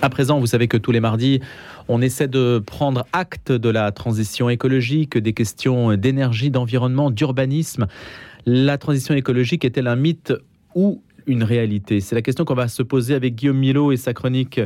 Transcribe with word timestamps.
À 0.00 0.10
présent, 0.10 0.38
vous 0.38 0.46
savez 0.46 0.68
que 0.68 0.76
tous 0.76 0.92
les 0.92 1.00
mardis, 1.00 1.40
on 1.88 2.00
essaie 2.00 2.28
de 2.28 2.62
prendre 2.64 3.04
acte 3.12 3.50
de 3.50 3.68
la 3.68 3.90
transition 3.90 4.48
écologique, 4.48 5.18
des 5.18 5.32
questions 5.32 5.96
d'énergie, 5.96 6.50
d'environnement, 6.50 7.10
d'urbanisme. 7.10 7.88
La 8.46 8.78
transition 8.78 9.14
écologique 9.14 9.64
est-elle 9.64 9.88
un 9.88 9.96
mythe 9.96 10.32
ou 10.76 11.02
une 11.26 11.42
réalité? 11.42 12.00
C'est 12.00 12.14
la 12.14 12.22
question 12.22 12.44
qu'on 12.44 12.54
va 12.54 12.68
se 12.68 12.84
poser 12.84 13.14
avec 13.14 13.34
Guillaume 13.34 13.58
Milo 13.58 13.90
et 13.90 13.96
sa 13.96 14.14
chronique 14.14 14.60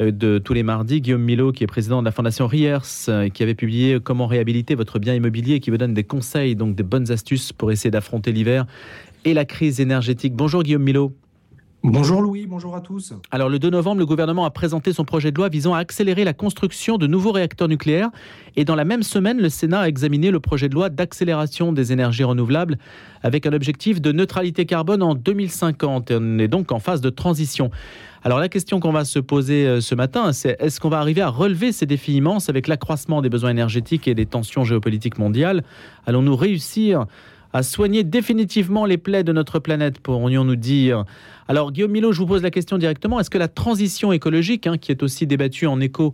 euh, 0.00 0.10
de 0.10 0.38
tous 0.38 0.54
les 0.54 0.62
mardis. 0.62 1.02
Guillaume 1.02 1.22
Milo, 1.22 1.52
qui 1.52 1.62
est 1.62 1.66
président 1.66 2.00
de 2.00 2.06
la 2.06 2.10
Fondation 2.10 2.46
Riers, 2.46 2.78
euh, 3.10 3.28
qui 3.28 3.42
avait 3.42 3.54
publié 3.54 4.00
Comment 4.02 4.26
réhabiliter 4.26 4.74
votre 4.76 4.98
bien 4.98 5.14
immobilier, 5.14 5.60
qui 5.60 5.70
vous 5.70 5.76
donne 5.76 5.92
des 5.92 6.04
conseils, 6.04 6.56
donc 6.56 6.74
des 6.74 6.82
bonnes 6.82 7.12
astuces 7.12 7.52
pour 7.52 7.70
essayer 7.70 7.90
d'affronter 7.90 8.32
l'hiver 8.32 8.64
et 9.26 9.34
la 9.34 9.44
crise 9.44 9.78
énergétique. 9.78 10.34
Bonjour 10.34 10.62
Guillaume 10.62 10.84
Milo. 10.84 11.12
Bonjour 11.82 12.20
Louis, 12.20 12.44
bonjour 12.46 12.76
à 12.76 12.82
tous. 12.82 13.14
Alors 13.30 13.48
le 13.48 13.58
2 13.58 13.70
novembre, 13.70 14.00
le 14.00 14.04
gouvernement 14.04 14.44
a 14.44 14.50
présenté 14.50 14.92
son 14.92 15.06
projet 15.06 15.32
de 15.32 15.36
loi 15.38 15.48
visant 15.48 15.72
à 15.72 15.78
accélérer 15.78 16.24
la 16.24 16.34
construction 16.34 16.98
de 16.98 17.06
nouveaux 17.06 17.32
réacteurs 17.32 17.68
nucléaires 17.68 18.10
et 18.56 18.66
dans 18.66 18.74
la 18.74 18.84
même 18.84 19.02
semaine, 19.02 19.40
le 19.40 19.48
Sénat 19.48 19.80
a 19.80 19.88
examiné 19.88 20.30
le 20.30 20.40
projet 20.40 20.68
de 20.68 20.74
loi 20.74 20.90
d'accélération 20.90 21.72
des 21.72 21.90
énergies 21.90 22.22
renouvelables 22.22 22.76
avec 23.22 23.46
un 23.46 23.54
objectif 23.54 24.02
de 24.02 24.12
neutralité 24.12 24.66
carbone 24.66 25.02
en 25.02 25.14
2050. 25.14 26.10
On 26.10 26.38
est 26.38 26.48
donc 26.48 26.70
en 26.70 26.80
phase 26.80 27.00
de 27.00 27.08
transition. 27.08 27.70
Alors 28.24 28.40
la 28.40 28.50
question 28.50 28.78
qu'on 28.78 28.92
va 28.92 29.06
se 29.06 29.18
poser 29.18 29.66
euh, 29.66 29.80
ce 29.80 29.94
matin, 29.94 30.34
c'est 30.34 30.60
est-ce 30.60 30.80
qu'on 30.80 30.90
va 30.90 30.98
arriver 30.98 31.22
à 31.22 31.30
relever 31.30 31.72
ces 31.72 31.86
défis 31.86 32.12
immenses 32.12 32.50
avec 32.50 32.68
l'accroissement 32.68 33.22
des 33.22 33.30
besoins 33.30 33.50
énergétiques 33.50 34.06
et 34.06 34.14
des 34.14 34.26
tensions 34.26 34.64
géopolitiques 34.64 35.16
mondiales? 35.16 35.64
Allons-nous 36.04 36.36
réussir 36.36 37.06
à 37.52 37.62
soigner 37.62 38.04
définitivement 38.04 38.86
les 38.86 38.98
plaies 38.98 39.24
de 39.24 39.32
notre 39.32 39.58
planète, 39.58 39.98
pourrions-nous 40.00 40.56
dire. 40.56 41.04
Alors, 41.48 41.72
Guillaume 41.72 41.90
Milo, 41.90 42.12
je 42.12 42.18
vous 42.20 42.26
pose 42.26 42.42
la 42.42 42.50
question 42.50 42.78
directement. 42.78 43.18
Est-ce 43.18 43.30
que 43.30 43.38
la 43.38 43.48
transition 43.48 44.12
écologique, 44.12 44.66
hein, 44.66 44.78
qui 44.78 44.92
est 44.92 45.02
aussi 45.02 45.26
débattue 45.26 45.66
en 45.66 45.80
écho 45.80 46.12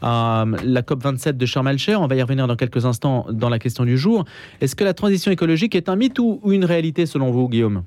à 0.00 0.42
euh, 0.42 0.56
la 0.64 0.82
COP27 0.82 1.32
de 1.32 1.46
Sharm 1.46 1.66
el 1.66 1.76
on 1.96 2.06
va 2.06 2.16
y 2.16 2.22
revenir 2.22 2.46
dans 2.46 2.56
quelques 2.56 2.84
instants 2.84 3.26
dans 3.30 3.48
la 3.48 3.58
question 3.58 3.84
du 3.84 3.98
jour, 3.98 4.24
est-ce 4.60 4.76
que 4.76 4.84
la 4.84 4.94
transition 4.94 5.32
écologique 5.32 5.74
est 5.74 5.88
un 5.88 5.96
mythe 5.96 6.18
ou 6.18 6.40
une 6.46 6.64
réalité 6.64 7.06
selon 7.06 7.30
vous, 7.30 7.48
Guillaume? 7.48 7.82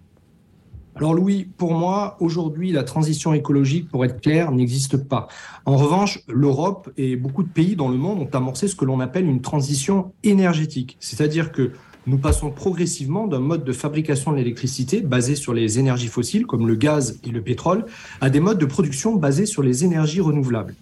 Alors 0.99 1.13
Louis, 1.13 1.47
pour 1.57 1.73
moi, 1.73 2.17
aujourd'hui, 2.19 2.73
la 2.73 2.83
transition 2.83 3.33
écologique, 3.33 3.87
pour 3.87 4.03
être 4.03 4.19
clair, 4.19 4.51
n'existe 4.51 4.97
pas. 4.97 5.29
En 5.65 5.77
revanche, 5.77 6.19
l'Europe 6.27 6.89
et 6.97 7.15
beaucoup 7.15 7.43
de 7.43 7.47
pays 7.47 7.77
dans 7.77 7.87
le 7.87 7.95
monde 7.95 8.19
ont 8.19 8.37
amorcé 8.37 8.67
ce 8.67 8.75
que 8.75 8.83
l'on 8.83 8.99
appelle 8.99 9.25
une 9.25 9.39
transition 9.39 10.11
énergétique. 10.23 10.97
C'est-à-dire 10.99 11.53
que 11.53 11.71
nous 12.09 12.17
passons 12.17 12.49
progressivement 12.49 13.27
d'un 13.27 13.39
mode 13.39 13.63
de 13.63 13.71
fabrication 13.71 14.31
de 14.31 14.37
l'électricité 14.37 15.01
basé 15.01 15.35
sur 15.35 15.53
les 15.53 15.77
énergies 15.77 16.07
fossiles, 16.07 16.47
comme 16.47 16.67
le 16.67 16.73
gaz 16.73 17.19
et 17.23 17.29
le 17.29 17.41
pétrole, 17.41 17.85
à 18.19 18.31
des 18.31 18.39
modes 18.39 18.57
de 18.57 18.65
production 18.65 19.15
basés 19.15 19.45
sur 19.45 19.61
les 19.61 19.85
énergies 19.85 20.19
renouvelables. 20.19 20.73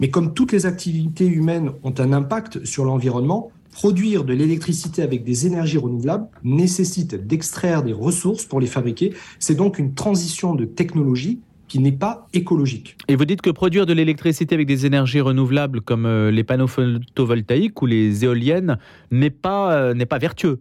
Mais 0.00 0.10
comme 0.10 0.34
toutes 0.34 0.50
les 0.50 0.66
activités 0.66 1.26
humaines 1.26 1.70
ont 1.84 1.94
un 1.98 2.12
impact 2.12 2.64
sur 2.64 2.84
l'environnement, 2.84 3.52
produire 3.70 4.24
de 4.24 4.32
l'électricité 4.32 5.02
avec 5.02 5.22
des 5.22 5.46
énergies 5.46 5.78
renouvelables 5.78 6.26
nécessite 6.42 7.14
d'extraire 7.14 7.84
des 7.84 7.92
ressources 7.92 8.44
pour 8.44 8.58
les 8.60 8.66
fabriquer. 8.66 9.14
C'est 9.38 9.54
donc 9.54 9.78
une 9.78 9.94
transition 9.94 10.56
de 10.56 10.64
technologie 10.64 11.38
qui 11.68 11.78
n'est 11.78 11.92
pas 11.92 12.26
écologique. 12.32 12.96
Et 13.06 13.14
vous 13.14 13.24
dites 13.24 13.40
que 13.40 13.50
produire 13.50 13.86
de 13.86 13.92
l'électricité 13.92 14.56
avec 14.56 14.66
des 14.66 14.84
énergies 14.84 15.20
renouvelables 15.20 15.80
comme 15.80 16.06
euh, 16.06 16.32
les 16.32 16.42
panneaux 16.42 16.66
photovoltaïques 16.66 17.80
ou 17.80 17.86
les 17.86 18.24
éoliennes 18.24 18.78
n'est 19.12 19.30
pas, 19.30 19.72
euh, 19.74 19.94
n'est 19.94 20.06
pas 20.06 20.18
vertueux 20.18 20.58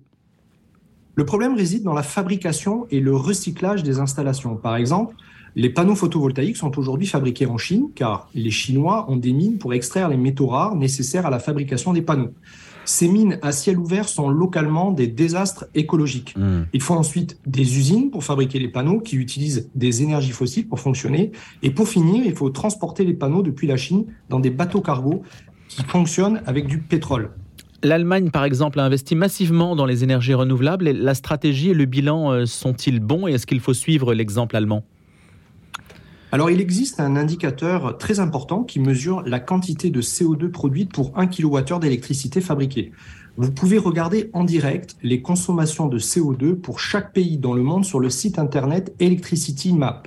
le 1.16 1.26
problème 1.26 1.56
réside 1.56 1.84
dans 1.84 1.94
la 1.94 2.04
fabrication 2.04 2.88
et 2.90 3.00
le 3.00 3.16
recyclage 3.16 3.84
des 3.84 4.00
installations. 4.00 4.56
Par 4.56 4.76
exemple, 4.76 5.16
les 5.56 5.70
panneaux 5.70 5.96
photovoltaïques 5.96 6.58
sont 6.58 6.78
aujourd'hui 6.80 7.08
fabriqués 7.08 7.46
en 7.46 7.58
Chine 7.58 7.90
car 7.94 8.30
les 8.34 8.52
Chinois 8.52 9.06
ont 9.10 9.18
des 9.18 9.34
mines 9.34 9.58
pour 9.58 9.74
extraire 9.74 10.08
les 10.08 10.18
métaux 10.18 10.48
rares 10.48 10.76
nécessaires 10.76 11.26
à 11.26 11.30
la 11.30 11.40
fabrication 11.40 11.92
des 11.92 12.02
panneaux. 12.02 12.32
Ces 12.86 13.08
mines 13.08 13.38
à 13.42 13.52
ciel 13.52 13.78
ouvert 13.78 14.10
sont 14.10 14.30
localement 14.30 14.92
des 14.92 15.08
désastres 15.08 15.66
écologiques. 15.76 16.36
Hmm. 16.38 16.64
Il 16.74 16.82
faut 16.82 16.96
ensuite 16.96 17.40
des 17.46 17.78
usines 17.78 18.10
pour 18.10 18.24
fabriquer 18.24 18.60
les 18.60 18.70
panneaux 18.70 19.00
qui 19.02 19.18
utilisent 19.18 19.70
des 19.76 20.02
énergies 20.02 20.32
fossiles 20.32 20.68
pour 20.68 20.80
fonctionner. 20.80 21.32
Et 21.62 21.72
pour 21.72 21.88
finir, 21.88 22.26
il 22.26 22.36
faut 22.36 22.50
transporter 22.50 23.04
les 23.04 23.14
panneaux 23.14 23.44
depuis 23.44 23.68
la 23.68 23.78
Chine 23.78 24.06
dans 24.30 24.40
des 24.40 24.50
bateaux 24.50 24.82
cargo 24.82 25.22
qui 25.68 25.84
fonctionnent 25.84 26.42
avec 26.46 26.68
du 26.68 26.80
pétrole. 26.80 27.32
L'Allemagne, 27.84 28.30
par 28.30 28.44
exemple, 28.44 28.80
a 28.80 28.86
investi 28.86 29.16
massivement 29.16 29.76
dans 29.76 29.88
les 29.88 30.04
énergies 30.04 30.36
renouvelables. 30.36 30.86
la 30.86 31.16
stratégie 31.16 31.72
et 31.72 31.74
le 31.74 31.86
bilan 31.86 32.32
euh, 32.32 32.46
sont-ils 32.46 33.00
bons 33.00 33.28
et 33.28 33.34
est-ce 33.34 33.48
qu'il 33.48 33.60
faut 33.60 33.74
suivre 33.74 34.14
l'exemple 34.14 34.56
allemand? 34.56 34.84
Alors, 36.32 36.52
il 36.52 36.62
existe 36.62 37.00
un 37.00 37.16
indicateur 37.16 37.98
très 37.98 38.20
important 38.20 38.64
qui 38.64 38.80
mesure 38.80 39.24
la 39.24 39.40
quantité 39.40 39.90
de 39.90 40.00
CO2 40.00 40.50
produite 40.50 40.94
pour 40.94 41.12
1 41.18 41.26
kWh 41.26 41.80
d'électricité 41.80 42.40
fabriquée. 42.40 42.92
Vous 43.38 43.52
pouvez 43.52 43.80
regarder 43.80 44.30
en 44.34 44.44
direct 44.44 44.96
les 45.02 45.24
consommations 45.24 45.88
de 45.88 45.98
CO2 45.98 46.54
pour 46.54 46.80
chaque 46.80 47.14
pays 47.14 47.40
dans 47.40 47.54
le 47.54 47.64
monde 47.64 47.84
sur 47.84 48.00
le 48.00 48.12
site 48.12 48.38
internet 48.38 48.94
Electricity 49.00 49.74
Map. 49.74 50.04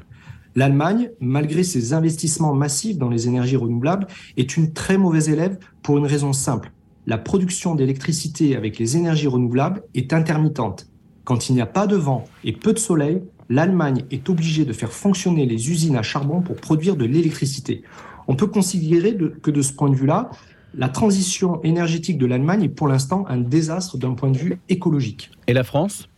L'Allemagne, 0.55 1.11
malgré 1.19 1.65
ses 1.65 1.93
investissements 1.93 2.55
massifs 2.55 2.99
dans 2.99 3.09
les 3.09 3.27
énergies 3.27 3.57
renouvelables, 3.57 4.07
est 4.37 4.57
une 4.57 4.73
très 4.73 4.97
mauvaise 4.97 5.29
élève 5.29 5.59
pour 5.83 5.99
une 5.99 6.07
raison 6.07 6.33
simple 6.33 6.71
la 7.07 7.19
production 7.19 7.75
d'électricité 7.75 8.57
avec 8.57 8.79
les 8.79 8.97
énergies 8.97 9.27
renouvelables 9.27 9.83
est 9.95 10.13
intermittente. 10.13 10.89
Quand 11.25 11.49
il 11.49 11.55
n'y 11.55 11.61
a 11.61 11.67
pas 11.67 11.87
de 11.87 11.97
vent 11.97 12.25
et 12.45 12.53
peu 12.53 12.73
de 12.73 12.79
soleil, 12.79 13.23
l'Allemagne 13.49 14.05
est 14.11 14.29
obligée 14.29 14.65
de 14.65 14.73
faire 14.73 14.93
fonctionner 14.93 15.47
les 15.47 15.71
usines 15.71 15.97
à 15.97 16.03
charbon 16.03 16.41
pour 16.41 16.57
produire 16.57 16.97
de 16.97 17.05
l'électricité. 17.05 17.83
On 18.27 18.37
peut 18.37 18.47
considérer 18.47 19.17
que 19.43 19.51
de 19.51 19.63
ce 19.63 19.73
point 19.73 19.91
de 19.91 19.97
vue-là, 19.97 20.31
la 20.75 20.89
transition 20.89 21.63
énergétique 21.63 22.19
de 22.19 22.27
l'Allemagne 22.27 22.65
est 22.65 22.69
pour 22.69 22.89
l'instant 22.89 23.27
un 23.29 23.39
désastre 23.39 23.99
d'un 23.99 24.15
point 24.15 24.31
de 24.31 24.39
vue 24.39 24.59
écologique. 24.69 25.31
Et 25.47 25.53
la 25.53 25.63
France? 25.63 26.09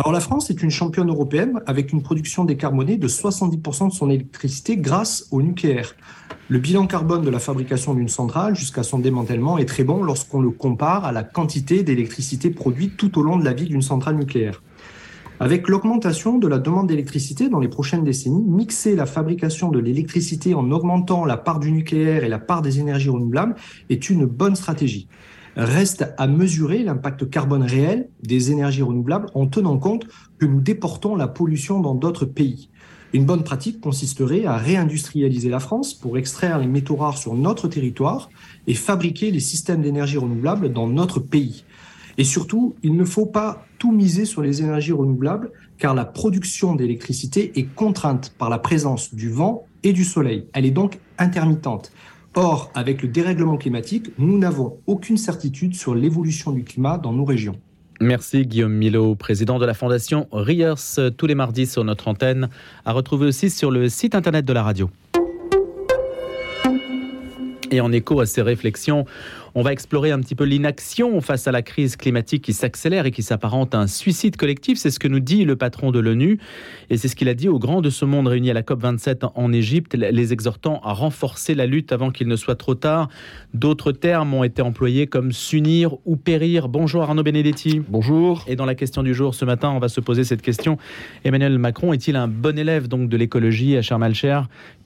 Alors 0.00 0.12
la 0.12 0.20
France 0.20 0.48
est 0.48 0.62
une 0.62 0.70
championne 0.70 1.10
européenne 1.10 1.60
avec 1.66 1.92
une 1.92 2.02
production 2.02 2.46
décarbonée 2.46 2.96
de 2.96 3.06
70% 3.06 3.88
de 3.88 3.92
son 3.92 4.08
électricité 4.08 4.78
grâce 4.78 5.26
au 5.30 5.42
nucléaire. 5.42 5.94
Le 6.48 6.58
bilan 6.58 6.86
carbone 6.86 7.20
de 7.20 7.28
la 7.28 7.38
fabrication 7.38 7.92
d'une 7.92 8.08
centrale 8.08 8.56
jusqu'à 8.56 8.82
son 8.82 8.98
démantèlement 8.98 9.58
est 9.58 9.66
très 9.66 9.84
bon 9.84 10.02
lorsqu'on 10.02 10.40
le 10.40 10.48
compare 10.48 11.04
à 11.04 11.12
la 11.12 11.22
quantité 11.22 11.82
d'électricité 11.82 12.48
produite 12.48 12.96
tout 12.96 13.18
au 13.18 13.22
long 13.22 13.36
de 13.36 13.44
la 13.44 13.52
vie 13.52 13.66
d'une 13.66 13.82
centrale 13.82 14.16
nucléaire. 14.16 14.62
Avec 15.38 15.68
l'augmentation 15.68 16.38
de 16.38 16.48
la 16.48 16.58
demande 16.58 16.86
d'électricité 16.86 17.50
dans 17.50 17.60
les 17.60 17.68
prochaines 17.68 18.02
décennies, 18.02 18.44
mixer 18.48 18.96
la 18.96 19.04
fabrication 19.04 19.68
de 19.70 19.80
l'électricité 19.80 20.54
en 20.54 20.70
augmentant 20.70 21.26
la 21.26 21.36
part 21.36 21.60
du 21.60 21.72
nucléaire 21.72 22.24
et 22.24 22.30
la 22.30 22.38
part 22.38 22.62
des 22.62 22.80
énergies 22.80 23.10
renouvelables 23.10 23.54
est 23.90 24.08
une 24.08 24.24
bonne 24.24 24.56
stratégie. 24.56 25.08
Reste 25.60 26.06
à 26.16 26.26
mesurer 26.26 26.82
l'impact 26.82 27.28
carbone 27.28 27.64
réel 27.64 28.08
des 28.22 28.50
énergies 28.50 28.80
renouvelables 28.80 29.26
en 29.34 29.46
tenant 29.46 29.76
compte 29.76 30.06
que 30.38 30.46
nous 30.46 30.62
déportons 30.62 31.16
la 31.16 31.28
pollution 31.28 31.80
dans 31.80 31.94
d'autres 31.94 32.24
pays. 32.24 32.70
Une 33.12 33.26
bonne 33.26 33.44
pratique 33.44 33.78
consisterait 33.78 34.46
à 34.46 34.56
réindustrialiser 34.56 35.50
la 35.50 35.60
France 35.60 35.92
pour 35.92 36.16
extraire 36.16 36.58
les 36.58 36.66
métaux 36.66 36.96
rares 36.96 37.18
sur 37.18 37.34
notre 37.34 37.68
territoire 37.68 38.30
et 38.66 38.72
fabriquer 38.72 39.30
les 39.30 39.40
systèmes 39.40 39.82
d'énergie 39.82 40.16
renouvelable 40.16 40.72
dans 40.72 40.88
notre 40.88 41.20
pays. 41.20 41.66
Et 42.16 42.24
surtout, 42.24 42.74
il 42.82 42.96
ne 42.96 43.04
faut 43.04 43.26
pas 43.26 43.66
tout 43.78 43.92
miser 43.92 44.24
sur 44.24 44.40
les 44.40 44.62
énergies 44.62 44.92
renouvelables 44.92 45.50
car 45.76 45.94
la 45.94 46.06
production 46.06 46.74
d'électricité 46.74 47.52
est 47.58 47.74
contrainte 47.74 48.32
par 48.38 48.48
la 48.48 48.58
présence 48.58 49.14
du 49.14 49.28
vent 49.28 49.66
et 49.82 49.92
du 49.92 50.04
soleil. 50.04 50.46
Elle 50.54 50.64
est 50.64 50.70
donc 50.70 51.00
intermittente. 51.18 51.92
Or, 52.34 52.70
avec 52.74 53.02
le 53.02 53.08
dérèglement 53.08 53.56
climatique, 53.56 54.12
nous 54.18 54.38
n'avons 54.38 54.78
aucune 54.86 55.16
certitude 55.16 55.74
sur 55.74 55.96
l'évolution 55.96 56.52
du 56.52 56.62
climat 56.62 56.96
dans 56.96 57.12
nos 57.12 57.24
régions. 57.24 57.56
Merci 58.00 58.46
Guillaume 58.46 58.72
Milo, 58.72 59.16
président 59.16 59.58
de 59.58 59.66
la 59.66 59.74
fondation 59.74 60.28
Riers, 60.32 60.74
tous 61.18 61.26
les 61.26 61.34
mardis 61.34 61.66
sur 61.66 61.84
notre 61.84 62.06
antenne, 62.08 62.48
à 62.84 62.92
retrouver 62.92 63.26
aussi 63.26 63.50
sur 63.50 63.70
le 63.70 63.88
site 63.88 64.14
internet 64.14 64.44
de 64.44 64.52
la 64.52 64.62
radio. 64.62 64.88
Et 67.72 67.80
en 67.80 67.92
écho 67.92 68.20
à 68.20 68.26
ces 68.26 68.42
réflexions, 68.42 69.06
on 69.54 69.62
va 69.62 69.72
explorer 69.72 70.10
un 70.10 70.20
petit 70.20 70.34
peu 70.34 70.44
l'inaction 70.44 71.20
face 71.20 71.46
à 71.46 71.52
la 71.52 71.62
crise 71.62 71.96
climatique 71.96 72.42
qui 72.42 72.52
s'accélère 72.52 73.06
et 73.06 73.10
qui 73.10 73.22
s'apparente 73.22 73.74
à 73.74 73.78
un 73.78 73.86
suicide 73.86 74.36
collectif. 74.36 74.78
C'est 74.78 74.90
ce 74.90 74.98
que 74.98 75.08
nous 75.08 75.20
dit 75.20 75.44
le 75.44 75.56
patron 75.56 75.90
de 75.90 75.98
l'ONU. 75.98 76.38
Et 76.88 76.96
c'est 76.96 77.08
ce 77.08 77.16
qu'il 77.16 77.28
a 77.28 77.34
dit 77.34 77.48
aux 77.48 77.58
grands 77.58 77.80
de 77.80 77.90
ce 77.90 78.04
monde 78.04 78.28
réunis 78.28 78.50
à 78.50 78.54
la 78.54 78.62
COP27 78.62 79.30
en 79.34 79.52
Égypte, 79.52 79.94
les 79.94 80.32
exhortant 80.32 80.80
à 80.84 80.92
renforcer 80.92 81.54
la 81.54 81.66
lutte 81.66 81.92
avant 81.92 82.10
qu'il 82.10 82.28
ne 82.28 82.36
soit 82.36 82.54
trop 82.54 82.74
tard. 82.74 83.08
D'autres 83.54 83.92
termes 83.92 84.34
ont 84.34 84.44
été 84.44 84.62
employés 84.62 85.06
comme 85.06 85.32
s'unir 85.32 85.96
ou 86.04 86.16
périr. 86.16 86.68
Bonjour 86.68 87.02
Arnaud 87.02 87.22
Benedetti. 87.22 87.80
Bonjour. 87.88 88.44
Et 88.46 88.56
dans 88.56 88.66
la 88.66 88.74
question 88.74 89.02
du 89.02 89.14
jour 89.14 89.34
ce 89.34 89.44
matin, 89.44 89.70
on 89.70 89.78
va 89.78 89.88
se 89.88 90.00
poser 90.00 90.24
cette 90.24 90.42
question. 90.42 90.78
Emmanuel 91.24 91.58
Macron 91.58 91.92
est-il 91.92 92.16
un 92.16 92.28
bon 92.28 92.58
élève 92.58 92.88
donc 92.88 93.08
de 93.08 93.16
l'écologie 93.16 93.76
à 93.76 93.82
Sharm 93.82 94.06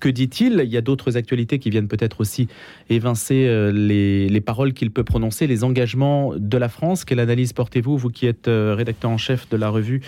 Que 0.00 0.08
dit-il? 0.08 0.62
Il 0.64 0.70
y 0.70 0.76
a 0.76 0.81
d'autres 0.81 1.16
actualités 1.16 1.58
qui 1.58 1.70
viennent 1.70 1.88
peut-être 1.88 2.20
aussi 2.20 2.49
évincer 2.88 3.46
euh, 3.46 3.70
les, 3.72 4.28
les 4.28 4.40
paroles 4.40 4.53
qu'il 4.72 4.90
peut 4.90 5.04
prononcer, 5.04 5.46
les 5.46 5.64
engagements 5.64 6.32
de 6.36 6.58
la 6.58 6.68
France. 6.68 7.04
Quelle 7.04 7.20
analyse 7.20 7.52
portez-vous, 7.52 7.98
vous 7.98 8.10
qui 8.10 8.26
êtes 8.26 8.48
euh, 8.48 8.74
rédacteur 8.76 9.10
en 9.10 9.18
chef 9.18 9.48
de 9.48 9.56
la 9.56 9.68
revue 9.68 10.00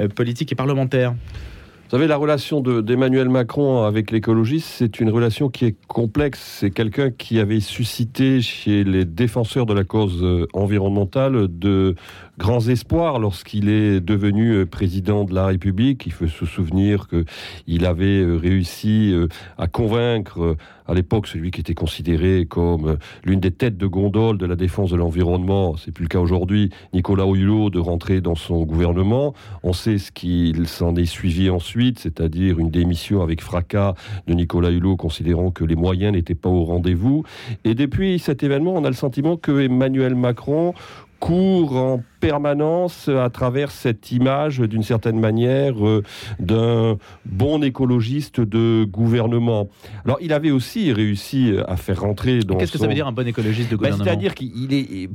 euh, 0.00 0.08
politique 0.08 0.50
et 0.50 0.54
parlementaire? 0.54 1.12
Vous 1.12 1.98
savez, 1.98 2.06
la 2.06 2.16
relation 2.16 2.62
d'Emmanuel 2.62 3.28
Macron 3.28 3.82
avec 3.82 4.10
l'écologiste, 4.10 4.66
c'est 4.66 4.98
une 4.98 5.10
relation 5.10 5.50
qui 5.50 5.66
est 5.66 5.76
complexe. 5.88 6.56
C'est 6.60 6.70
quelqu'un 6.70 7.10
qui 7.10 7.38
avait 7.38 7.60
suscité 7.60 8.40
chez 8.40 8.82
les 8.82 9.04
défenseurs 9.04 9.66
de 9.66 9.74
la 9.74 9.84
cause 9.84 10.22
euh, 10.22 10.46
environnementale 10.54 11.48
de 11.50 11.94
grands 12.38 12.66
espoirs 12.66 13.18
lorsqu'il 13.18 13.68
est 13.68 14.00
devenu 14.00 14.64
président 14.64 15.24
de 15.24 15.34
la 15.34 15.44
République. 15.44 16.06
Il 16.06 16.12
faut 16.12 16.28
se 16.28 16.46
souvenir 16.46 17.08
qu'il 17.08 17.84
avait 17.84 18.24
réussi 18.24 19.14
à 19.58 19.66
convaincre 19.66 20.56
à 20.92 20.94
l'époque 20.94 21.26
celui 21.26 21.50
qui 21.50 21.60
était 21.60 21.74
considéré 21.74 22.44
comme 22.44 22.98
l'une 23.24 23.40
des 23.40 23.50
têtes 23.50 23.78
de 23.78 23.86
gondole 23.86 24.36
de 24.36 24.44
la 24.44 24.56
défense 24.56 24.90
de 24.90 24.96
l'environnement, 24.96 25.74
c'est 25.78 25.90
plus 25.90 26.04
le 26.04 26.08
cas 26.08 26.18
aujourd'hui, 26.18 26.68
Nicolas 26.92 27.24
Hulot, 27.24 27.70
de 27.70 27.78
rentrer 27.78 28.20
dans 28.20 28.34
son 28.34 28.64
gouvernement. 28.64 29.32
On 29.62 29.72
sait 29.72 29.96
ce 29.96 30.12
qu'il 30.12 30.68
s'en 30.68 30.94
est 30.96 31.06
suivi 31.06 31.48
ensuite, 31.48 31.98
c'est-à-dire 31.98 32.58
une 32.58 32.70
démission 32.70 33.22
avec 33.22 33.40
fracas 33.40 33.94
de 34.26 34.34
Nicolas 34.34 34.70
Hulot, 34.70 34.96
considérant 34.96 35.50
que 35.50 35.64
les 35.64 35.76
moyens 35.76 36.12
n'étaient 36.12 36.34
pas 36.34 36.50
au 36.50 36.64
rendez-vous. 36.64 37.24
Et 37.64 37.74
depuis 37.74 38.18
cet 38.18 38.42
événement, 38.42 38.74
on 38.74 38.84
a 38.84 38.88
le 38.88 38.94
sentiment 38.94 39.38
que 39.38 39.62
Emmanuel 39.62 40.14
Macron 40.14 40.74
court 41.22 41.76
en 41.76 42.02
permanence 42.18 43.08
à 43.08 43.30
travers 43.30 43.70
cette 43.70 44.10
image, 44.10 44.58
d'une 44.58 44.82
certaine 44.82 45.20
manière, 45.20 45.86
euh, 45.86 46.02
d'un 46.40 46.98
bon 47.24 47.62
écologiste 47.62 48.40
de 48.40 48.84
gouvernement. 48.84 49.68
Alors, 50.04 50.18
il 50.20 50.32
avait 50.32 50.50
aussi 50.50 50.92
réussi 50.92 51.54
à 51.68 51.76
faire 51.76 52.00
rentrer 52.00 52.40
dans. 52.40 52.56
Qu'est-ce 52.56 52.72
que 52.72 52.78
ça 52.78 52.88
veut 52.88 52.94
dire 52.94 53.06
un 53.06 53.12
bon 53.12 53.28
écologiste 53.28 53.70
de 53.70 53.76
ben, 53.76 53.90
gouvernement? 53.90 54.04
C'est-à-dire 54.04 54.34
qu'il 54.34 54.74
est 54.74 55.10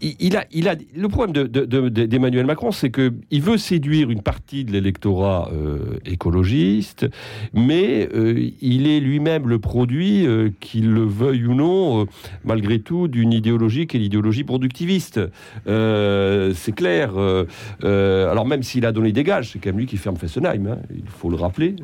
il 0.00 0.36
a, 0.36 0.44
il 0.52 0.68
a, 0.68 0.74
le 0.96 1.08
problème 1.08 1.48
d'Emmanuel 1.48 2.46
Macron, 2.46 2.72
c'est 2.72 2.90
qu'il 2.90 3.42
veut 3.42 3.58
séduire 3.58 4.10
une 4.10 4.22
partie 4.22 4.64
de 4.64 4.72
l'électorat 4.72 5.50
euh, 5.52 5.98
écologiste, 6.04 7.06
mais 7.52 8.08
euh, 8.14 8.50
il 8.60 8.86
est 8.86 9.00
lui-même 9.00 9.48
le 9.48 9.58
produit, 9.58 10.26
euh, 10.26 10.50
qu'il 10.60 10.92
le 10.92 11.04
veuille 11.04 11.46
ou 11.46 11.54
non, 11.54 12.06
malgré 12.44 12.80
tout, 12.80 13.08
d'une 13.08 13.32
idéologie 13.32 13.86
qui 13.86 13.96
est 13.96 14.00
l'idéologie 14.00 14.44
productiviste. 14.44 15.20
c'est 15.66 16.74
clair. 16.74 17.12
alors 17.82 18.46
même 18.46 18.62
s'il 18.62 18.86
a 18.86 18.92
donné 18.92 19.12
des 19.12 19.24
gages, 19.24 19.52
c'est 19.52 19.58
quand 19.58 19.70
même 19.70 19.78
lui 19.78 19.86
qui 19.86 19.96
ferme 19.96 20.16
Fessenheim, 20.16 20.66
hein, 20.66 20.78
il 20.94 21.08
faut 21.08 21.30
le 21.30 21.36
rappeler, 21.36 21.76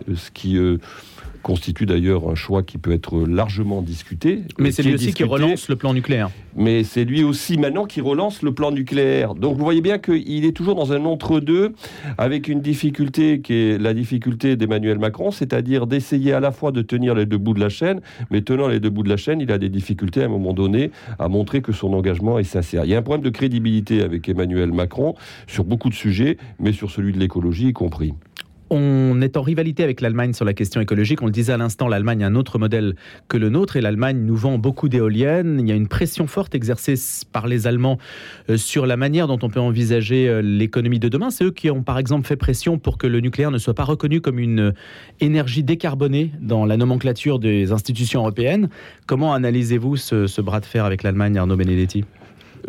constitue 1.44 1.86
d'ailleurs 1.86 2.28
un 2.28 2.34
choix 2.34 2.64
qui 2.64 2.78
peut 2.78 2.90
être 2.90 3.20
largement 3.20 3.82
discuté. 3.82 4.42
Mais 4.58 4.72
c'est 4.72 4.82
lui 4.82 4.94
aussi 4.94 5.12
qui 5.12 5.22
relance 5.22 5.68
le 5.68 5.76
plan 5.76 5.94
nucléaire. 5.94 6.30
Mais 6.56 6.82
c'est 6.82 7.04
lui 7.04 7.22
aussi 7.22 7.58
maintenant 7.58 7.84
qui 7.84 8.00
relance 8.00 8.42
le 8.42 8.52
plan 8.52 8.72
nucléaire. 8.72 9.34
Donc 9.34 9.56
vous 9.56 9.62
voyez 9.62 9.82
bien 9.82 9.98
qu'il 9.98 10.44
est 10.44 10.52
toujours 10.52 10.74
dans 10.74 10.92
un 10.92 11.04
entre-deux, 11.04 11.74
avec 12.18 12.48
une 12.48 12.60
difficulté 12.60 13.40
qui 13.40 13.52
est 13.52 13.78
la 13.78 13.94
difficulté 13.94 14.56
d'Emmanuel 14.56 14.98
Macron, 14.98 15.30
c'est-à-dire 15.30 15.86
d'essayer 15.86 16.32
à 16.32 16.40
la 16.40 16.50
fois 16.50 16.72
de 16.72 16.82
tenir 16.82 17.14
les 17.14 17.26
deux 17.26 17.38
bouts 17.38 17.54
de 17.54 17.60
la 17.60 17.68
chaîne, 17.68 18.00
mais 18.30 18.40
tenant 18.40 18.66
les 18.66 18.80
deux 18.80 18.90
bouts 18.90 19.02
de 19.02 19.10
la 19.10 19.18
chaîne, 19.18 19.40
il 19.40 19.52
a 19.52 19.58
des 19.58 19.68
difficultés 19.68 20.22
à 20.22 20.24
un 20.24 20.28
moment 20.28 20.54
donné 20.54 20.90
à 21.18 21.28
montrer 21.28 21.60
que 21.60 21.72
son 21.72 21.92
engagement 21.92 22.38
est 22.38 22.44
sincère. 22.44 22.84
Il 22.86 22.90
y 22.90 22.94
a 22.94 22.98
un 22.98 23.02
problème 23.02 23.24
de 23.24 23.30
crédibilité 23.30 24.02
avec 24.02 24.28
Emmanuel 24.28 24.72
Macron 24.72 25.14
sur 25.46 25.64
beaucoup 25.64 25.90
de 25.90 25.94
sujets, 25.94 26.38
mais 26.58 26.72
sur 26.72 26.90
celui 26.90 27.12
de 27.12 27.18
l'écologie 27.18 27.68
y 27.68 27.72
compris. 27.74 28.14
On 28.70 29.20
est 29.20 29.36
en 29.36 29.42
rivalité 29.42 29.82
avec 29.82 30.00
l'Allemagne 30.00 30.32
sur 30.32 30.44
la 30.44 30.54
question 30.54 30.80
écologique. 30.80 31.20
On 31.22 31.26
le 31.26 31.32
disait 31.32 31.52
à 31.52 31.56
l'instant, 31.58 31.86
l'Allemagne 31.86 32.24
a 32.24 32.28
un 32.28 32.34
autre 32.34 32.58
modèle 32.58 32.94
que 33.28 33.36
le 33.36 33.50
nôtre 33.50 33.76
et 33.76 33.80
l'Allemagne 33.80 34.18
nous 34.24 34.36
vend 34.36 34.56
beaucoup 34.56 34.88
d'éoliennes. 34.88 35.58
Il 35.60 35.68
y 35.68 35.72
a 35.72 35.74
une 35.74 35.86
pression 35.86 36.26
forte 36.26 36.54
exercée 36.54 36.94
par 37.30 37.46
les 37.46 37.66
Allemands 37.66 37.98
euh, 38.48 38.56
sur 38.56 38.86
la 38.86 38.96
manière 38.96 39.26
dont 39.28 39.38
on 39.42 39.50
peut 39.50 39.60
envisager 39.60 40.28
euh, 40.28 40.40
l'économie 40.40 40.98
de 40.98 41.08
demain. 41.08 41.30
C'est 41.30 41.44
eux 41.44 41.50
qui 41.50 41.70
ont 41.70 41.82
par 41.82 41.98
exemple 41.98 42.26
fait 42.26 42.36
pression 42.36 42.78
pour 42.78 42.96
que 42.96 43.06
le 43.06 43.20
nucléaire 43.20 43.50
ne 43.50 43.58
soit 43.58 43.74
pas 43.74 43.84
reconnu 43.84 44.20
comme 44.20 44.38
une 44.38 44.72
énergie 45.20 45.62
décarbonée 45.62 46.32
dans 46.40 46.64
la 46.64 46.76
nomenclature 46.76 47.38
des 47.38 47.70
institutions 47.70 48.20
européennes. 48.20 48.70
Comment 49.06 49.34
analysez-vous 49.34 49.96
ce, 49.96 50.26
ce 50.26 50.40
bras 50.40 50.60
de 50.60 50.66
fer 50.66 50.84
avec 50.84 51.02
l'Allemagne, 51.02 51.36
Arnaud 51.36 51.56
Benedetti? 51.56 52.04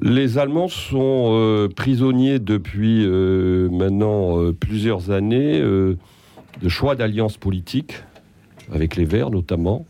Les 0.01 0.37
Allemands 0.37 0.67
sont 0.67 1.29
euh, 1.31 1.67
prisonniers 1.67 2.39
depuis 2.39 3.05
euh, 3.05 3.69
maintenant 3.69 4.39
euh, 4.39 4.53
plusieurs 4.53 5.11
années 5.11 5.59
de 5.61 6.69
choix 6.69 6.95
d'alliances 6.95 7.37
politiques, 7.37 7.95
avec 8.71 8.95
les 8.95 9.05
Verts 9.05 9.29
notamment, 9.29 9.85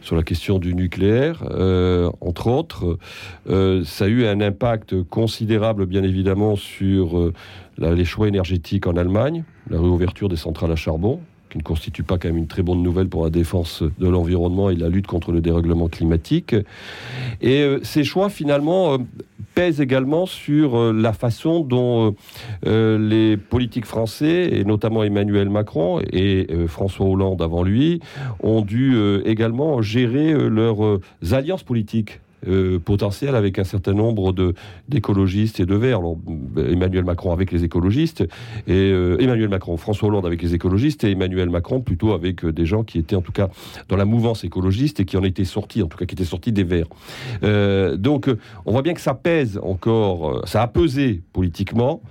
sur 0.00 0.16
la 0.16 0.22
question 0.22 0.58
du 0.58 0.74
nucléaire, 0.74 1.42
entre 2.20 2.46
autres. 2.46 2.98
ça 3.46 4.04
a 4.04 4.08
eu 4.08 4.26
un 4.26 4.40
impact 4.40 5.02
considérable, 5.04 5.86
bien 5.86 6.02
évidemment, 6.02 6.56
sur 6.56 7.32
les 7.78 8.04
choix 8.04 8.28
énergétiques 8.28 8.86
en 8.86 8.96
Allemagne, 8.96 9.44
la 9.70 9.78
réouverture 9.78 10.28
des 10.28 10.36
centrales 10.36 10.72
à 10.72 10.76
charbon, 10.76 11.20
qui 11.48 11.58
ne 11.58 11.62
constitue 11.62 12.02
pas 12.02 12.18
quand 12.18 12.28
même 12.28 12.36
une 12.36 12.46
très 12.46 12.62
bonne 12.62 12.82
nouvelle 12.82 13.08
pour 13.08 13.24
la 13.24 13.30
défense 13.30 13.82
de 13.82 14.08
l'environnement 14.08 14.70
et 14.70 14.76
la 14.76 14.88
lutte 14.88 15.06
contre 15.06 15.32
le 15.32 15.40
dérèglement 15.40 15.88
climatique. 15.88 16.54
Et 17.40 17.62
euh, 17.62 17.80
ces 17.82 18.04
choix, 18.04 18.28
finalement, 18.28 18.94
euh, 18.94 18.98
pèsent 19.54 19.80
également 19.80 20.26
sur 20.26 20.76
euh, 20.76 20.92
la 20.92 21.12
façon 21.12 21.60
dont 21.60 22.14
les 22.64 23.36
politiques 23.36 23.86
français, 23.86 24.50
et 24.52 24.64
notamment 24.64 25.02
Emmanuel 25.02 25.48
Macron 25.48 26.00
et 26.12 26.46
François 26.66 27.06
Hollande 27.06 27.42
avant 27.42 27.62
lui, 27.62 28.00
ont 28.42 28.62
dû 28.62 28.96
également 29.24 29.80
gérer 29.82 30.32
leurs 30.32 31.00
alliances 31.32 31.62
politiques 31.62 32.20
euh, 32.48 32.78
potentiel 32.78 33.34
avec 33.34 33.58
un 33.58 33.64
certain 33.64 33.92
nombre 33.92 34.54
d'écologistes 34.88 35.60
et 35.60 35.66
de 35.66 35.74
verts. 35.74 36.00
Emmanuel 36.56 37.04
Macron 37.04 37.32
avec 37.32 37.52
les 37.52 37.64
écologistes, 37.64 38.22
et 38.66 38.90
euh, 38.90 39.20
Emmanuel 39.20 39.48
Macron, 39.48 39.76
François 39.76 40.08
Hollande 40.08 40.26
avec 40.26 40.42
les 40.42 40.54
écologistes, 40.54 41.04
et 41.04 41.10
Emmanuel 41.10 41.50
Macron 41.50 41.80
plutôt 41.80 42.12
avec 42.12 42.44
euh, 42.44 42.52
des 42.52 42.66
gens 42.66 42.84
qui 42.84 42.98
étaient 42.98 43.16
en 43.16 43.20
tout 43.20 43.32
cas 43.32 43.48
dans 43.88 43.96
la 43.96 44.04
mouvance 44.04 44.44
écologiste 44.44 45.00
et 45.00 45.04
qui 45.04 45.16
en 45.16 45.24
étaient 45.24 45.44
sortis, 45.44 45.82
en 45.82 45.86
tout 45.88 45.98
cas 45.98 46.06
qui 46.06 46.14
étaient 46.14 46.24
sortis 46.24 46.52
des 46.52 46.64
verts. 46.64 46.88
donc 47.96 48.30
on 48.64 48.72
voit 48.72 48.82
bien 48.82 48.94
que 48.94 49.00
ça 49.00 49.14
pèse 49.14 49.58
encore, 49.62 50.46
ça 50.46 50.62
a 50.62 50.66
pesé 50.68 51.22
politiquement. 51.32 52.02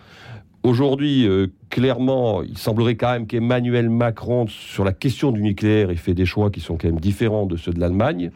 Aujourd'hui, 0.64 1.28
clairement, 1.70 2.44
il 2.44 2.58
semblerait 2.58 2.96
quand 2.96 3.12
même 3.12 3.28
qu'Emmanuel 3.28 3.90
Macron, 3.90 4.48
sur 4.48 4.84
la 4.84 4.94
question 4.94 5.32
du 5.32 5.42
nucléaire, 5.42 5.90
ait 5.90 5.96
fait 5.96 6.14
des 6.14 6.26
choix 6.26 6.50
qui 6.50 6.60
sont 6.60 6.78
quand 6.78 6.88
même 6.88 7.00
différents 7.00 7.46
de 7.46 7.56
ceux 7.56 7.72
de 7.72 7.80
l'Allemagne. 7.80 8.32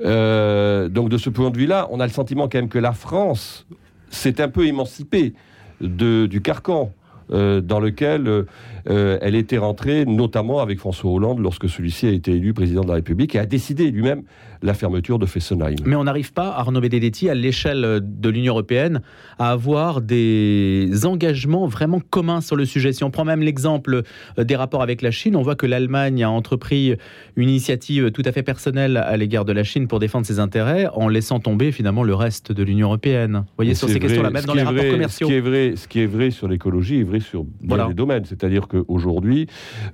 Euh, 0.00 0.88
donc 0.88 1.08
de 1.08 1.18
ce 1.18 1.30
point 1.30 1.50
de 1.50 1.58
vue-là, 1.58 1.88
on 1.90 2.00
a 2.00 2.06
le 2.06 2.12
sentiment 2.12 2.48
quand 2.48 2.58
même 2.58 2.68
que 2.68 2.78
la 2.78 2.92
France 2.92 3.66
s'est 4.10 4.40
un 4.40 4.48
peu 4.48 4.66
émancipée 4.66 5.34
du 5.80 6.40
carcan 6.42 6.92
dans 7.32 7.80
lequel 7.80 8.46
euh, 8.88 9.18
elle 9.20 9.34
était 9.34 9.58
rentrée, 9.58 10.04
notamment 10.04 10.60
avec 10.60 10.78
François 10.78 11.10
Hollande, 11.10 11.38
lorsque 11.38 11.68
celui-ci 11.68 12.06
a 12.06 12.10
été 12.10 12.32
élu 12.32 12.52
président 12.52 12.82
de 12.82 12.88
la 12.88 12.94
République 12.94 13.34
et 13.34 13.38
a 13.38 13.46
décidé 13.46 13.90
lui-même 13.90 14.22
la 14.62 14.74
fermeture 14.74 15.18
de 15.18 15.26
Fessenheim. 15.26 15.76
Mais 15.84 15.96
on 15.96 16.04
n'arrive 16.04 16.32
pas, 16.32 16.54
Arnaud 16.56 16.80
Benedetti, 16.80 17.28
à 17.28 17.34
l'échelle 17.34 18.00
de 18.02 18.28
l'Union 18.28 18.52
européenne, 18.52 19.02
à 19.38 19.50
avoir 19.50 20.00
des 20.00 21.04
engagements 21.04 21.66
vraiment 21.66 22.00
communs 22.10 22.40
sur 22.40 22.54
le 22.54 22.64
sujet. 22.64 22.92
Si 22.92 23.02
on 23.02 23.10
prend 23.10 23.24
même 23.24 23.42
l'exemple 23.42 24.02
euh, 24.38 24.44
des 24.44 24.56
rapports 24.56 24.82
avec 24.82 25.02
la 25.02 25.10
Chine, 25.10 25.36
on 25.36 25.42
voit 25.42 25.56
que 25.56 25.66
l'Allemagne 25.66 26.22
a 26.22 26.30
entrepris 26.30 26.96
une 27.36 27.48
initiative 27.48 28.10
tout 28.10 28.22
à 28.24 28.32
fait 28.32 28.42
personnelle 28.42 28.96
à 28.96 29.16
l'égard 29.16 29.44
de 29.44 29.52
la 29.52 29.64
Chine 29.64 29.88
pour 29.88 29.98
défendre 29.98 30.26
ses 30.26 30.38
intérêts, 30.38 30.88
en 30.94 31.08
laissant 31.08 31.40
tomber 31.40 31.72
finalement 31.72 32.02
le 32.02 32.14
reste 32.14 32.52
de 32.52 32.62
l'Union 32.62 32.88
européenne. 32.88 33.38
Vous 33.38 33.56
voyez, 33.56 33.74
sur 33.74 33.88
ces 33.88 33.98
questions-là, 33.98 34.30
même 34.30 34.44
dans 34.44 34.54
les 34.54 34.62
rapports 34.62 34.88
commerciaux. 34.90 35.26
Ce 35.26 35.32
qui 35.32 35.36
est 35.36 35.40
vrai, 35.40 35.74
ce 35.76 35.88
qui 35.88 36.00
est 36.00 36.06
vrai 36.06 36.30
sur 36.30 36.48
l'écologie 36.48 37.00
est 37.00 37.04
vrai 37.04 37.20
sur 37.22 37.44
des 37.44 37.94
domaines. 37.94 38.24
C'est-à-dire 38.24 38.68
qu'aujourd'hui... 38.68 39.46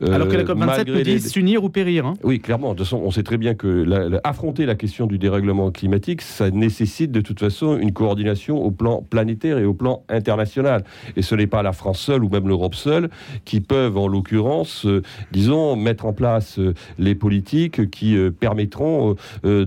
Euh, 0.02 0.12
Alors 0.12 0.28
que 0.28 0.37
la 0.37 0.44
COP27 0.44 0.85
peut 0.85 1.02
dire 1.02 1.20
s'unir 1.20 1.64
ou 1.64 1.68
périr. 1.68 2.06
Hein. 2.06 2.14
Oui, 2.23 2.40
clairement. 2.40 2.73
De 2.73 2.78
toute 2.78 2.87
façon, 2.87 3.00
on 3.04 3.11
sait 3.11 3.23
très 3.23 3.38
bien 3.38 3.54
que 3.54 3.87
affronter 4.25 4.66
la 4.66 4.75
question 4.75 5.06
du 5.06 5.18
dérèglement 5.18 5.70
climatique, 5.70 6.23
ça 6.23 6.50
nécessite 6.50 7.12
de 7.12 7.20
toute 7.20 7.40
façon 7.40 7.78
une 7.78 7.92
coordination 7.92 8.62
au 8.62 8.70
plan 8.70 9.02
planétaire 9.02 9.58
et 9.58 9.64
au 9.64 9.75
plan 9.75 10.02
international. 10.08 10.85
Et 11.16 11.23
ce 11.23 11.35
n'est 11.35 11.47
pas 11.47 11.62
la 11.62 11.73
France 11.73 12.00
seule 12.00 12.25
ou 12.25 12.28
même 12.28 12.49
l'Europe 12.49 12.75
seule 12.75 13.11
qui 13.44 13.61
peuvent, 13.61 13.97
en 13.97 14.08
l'occurrence, 14.08 14.87
euh, 14.87 15.02
disons, 15.32 15.76
mettre 15.76 16.06
en 16.06 16.12
place 16.12 16.58
euh, 16.58 16.75
les 16.99 17.14
politiques 17.14 17.90
qui 17.90 18.16
permettront 18.40 19.14
de, 19.44 19.66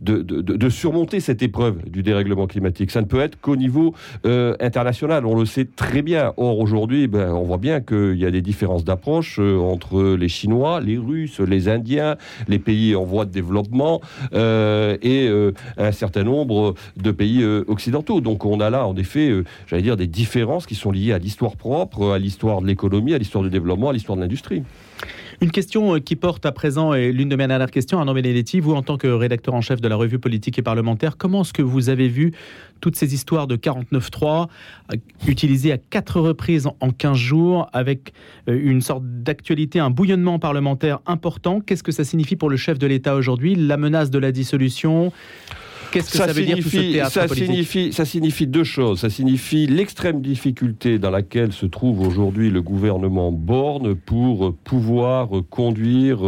de, 0.00 0.22
de, 0.22 0.68
surmonter 0.68 1.20
cette 1.20 1.42
épreuve 1.42 1.78
du 1.88 2.02
dérèglement 2.02 2.46
climatique. 2.46 2.90
Ça 2.90 3.00
ne 3.00 3.06
peut 3.06 3.20
être 3.20 3.40
qu'au 3.40 3.56
niveau 3.56 3.94
international. 4.24 5.26
On 5.26 5.38
le 5.38 5.46
sait 5.46 5.64
très 5.64 6.02
bien. 6.02 6.32
Or, 6.46 6.60
aujourd'hui, 6.60 7.08
ben, 7.08 7.32
on 7.32 7.42
voit 7.42 7.58
bien 7.58 7.80
qu'il 7.80 8.14
y 8.14 8.24
a 8.24 8.30
des 8.30 8.40
différences 8.40 8.84
d'approche 8.84 9.40
entre 9.40 10.14
les 10.14 10.28
Chinois, 10.28 10.80
les 10.80 10.96
Russes, 10.96 11.40
les 11.40 11.68
Indiens, 11.68 12.16
les 12.46 12.60
pays 12.60 12.94
en 12.94 13.02
voie 13.02 13.24
de 13.24 13.32
développement 13.32 14.00
euh, 14.32 14.96
et 15.02 15.26
euh, 15.26 15.50
un 15.76 15.90
certain 15.90 16.22
nombre 16.22 16.74
de 16.96 17.10
pays 17.10 17.42
euh, 17.42 17.64
occidentaux. 17.66 18.20
Donc 18.20 18.44
on 18.44 18.60
a 18.60 18.70
là, 18.70 18.86
en 18.86 18.94
effet, 18.94 19.42
j'allais 19.66 19.82
dire, 19.82 19.96
des 19.96 20.06
différences 20.06 20.66
qui 20.66 20.76
sont 20.76 20.92
liées 20.92 21.12
à 21.12 21.18
l'histoire 21.18 21.56
propre, 21.56 22.12
à 22.12 22.20
l'histoire 22.20 22.62
de 22.62 22.68
l'économie, 22.68 23.12
à 23.12 23.18
l'histoire 23.18 23.42
du 23.42 23.50
développement, 23.50 23.88
à 23.88 23.92
l'histoire 23.92 24.14
de 24.14 24.22
l'industrie. 24.22 24.62
Une 25.42 25.50
question 25.50 26.00
qui 26.00 26.16
porte 26.16 26.46
à 26.46 26.52
présent, 26.52 26.94
et 26.94 27.12
l'une 27.12 27.28
de 27.28 27.36
mes 27.36 27.46
dernières 27.46 27.70
questions, 27.70 27.98
Arnaud 27.98 28.14
Benedetti, 28.14 28.58
vous 28.60 28.74
en 28.74 28.82
tant 28.82 28.96
que 28.96 29.06
rédacteur 29.06 29.54
en 29.54 29.60
chef 29.60 29.82
de 29.82 29.88
la 29.88 29.96
revue 29.96 30.18
politique 30.18 30.58
et 30.58 30.62
parlementaire, 30.62 31.18
comment 31.18 31.42
est-ce 31.42 31.52
que 31.52 31.62
vous 31.62 31.90
avez 31.90 32.08
vu 32.08 32.32
toutes 32.80 32.96
ces 32.96 33.12
histoires 33.12 33.46
de 33.46 33.56
49.3 33.56 34.48
utilisées 35.26 35.72
à 35.72 35.78
quatre 35.78 36.20
reprises 36.20 36.68
en 36.80 36.90
15 36.90 37.16
jours 37.16 37.68
avec 37.74 38.12
une 38.46 38.80
sorte 38.80 39.02
d'actualité, 39.04 39.78
un 39.78 39.90
bouillonnement 39.90 40.38
parlementaire 40.38 41.00
important? 41.06 41.60
Qu'est-ce 41.60 41.82
que 41.82 41.92
ça 41.92 42.04
signifie 42.04 42.36
pour 42.36 42.48
le 42.48 42.56
chef 42.56 42.78
de 42.78 42.86
l'État 42.86 43.14
aujourd'hui? 43.14 43.54
La 43.54 43.76
menace 43.76 44.10
de 44.10 44.18
la 44.18 44.32
dissolution 44.32 45.12
Qu'est-ce 45.90 46.10
que 46.10 46.18
ça, 46.18 46.26
veut 46.26 46.44
dire 46.44 46.58
tout 46.58 46.68
ce 46.68 46.76
théâtre 46.76 47.12
ça 47.12 47.26
politique 47.26 47.48
signifie, 47.48 47.92
ça 47.92 48.04
signifie 48.04 48.46
deux 48.46 48.64
choses. 48.64 49.00
Ça 49.00 49.10
signifie 49.10 49.66
l'extrême 49.66 50.20
difficulté 50.20 50.98
dans 50.98 51.10
laquelle 51.10 51.52
se 51.52 51.66
trouve 51.66 52.00
aujourd'hui 52.00 52.50
le 52.50 52.62
gouvernement 52.62 53.32
Borne 53.32 53.94
pour 53.94 54.54
pouvoir 54.54 55.28
conduire 55.50 56.18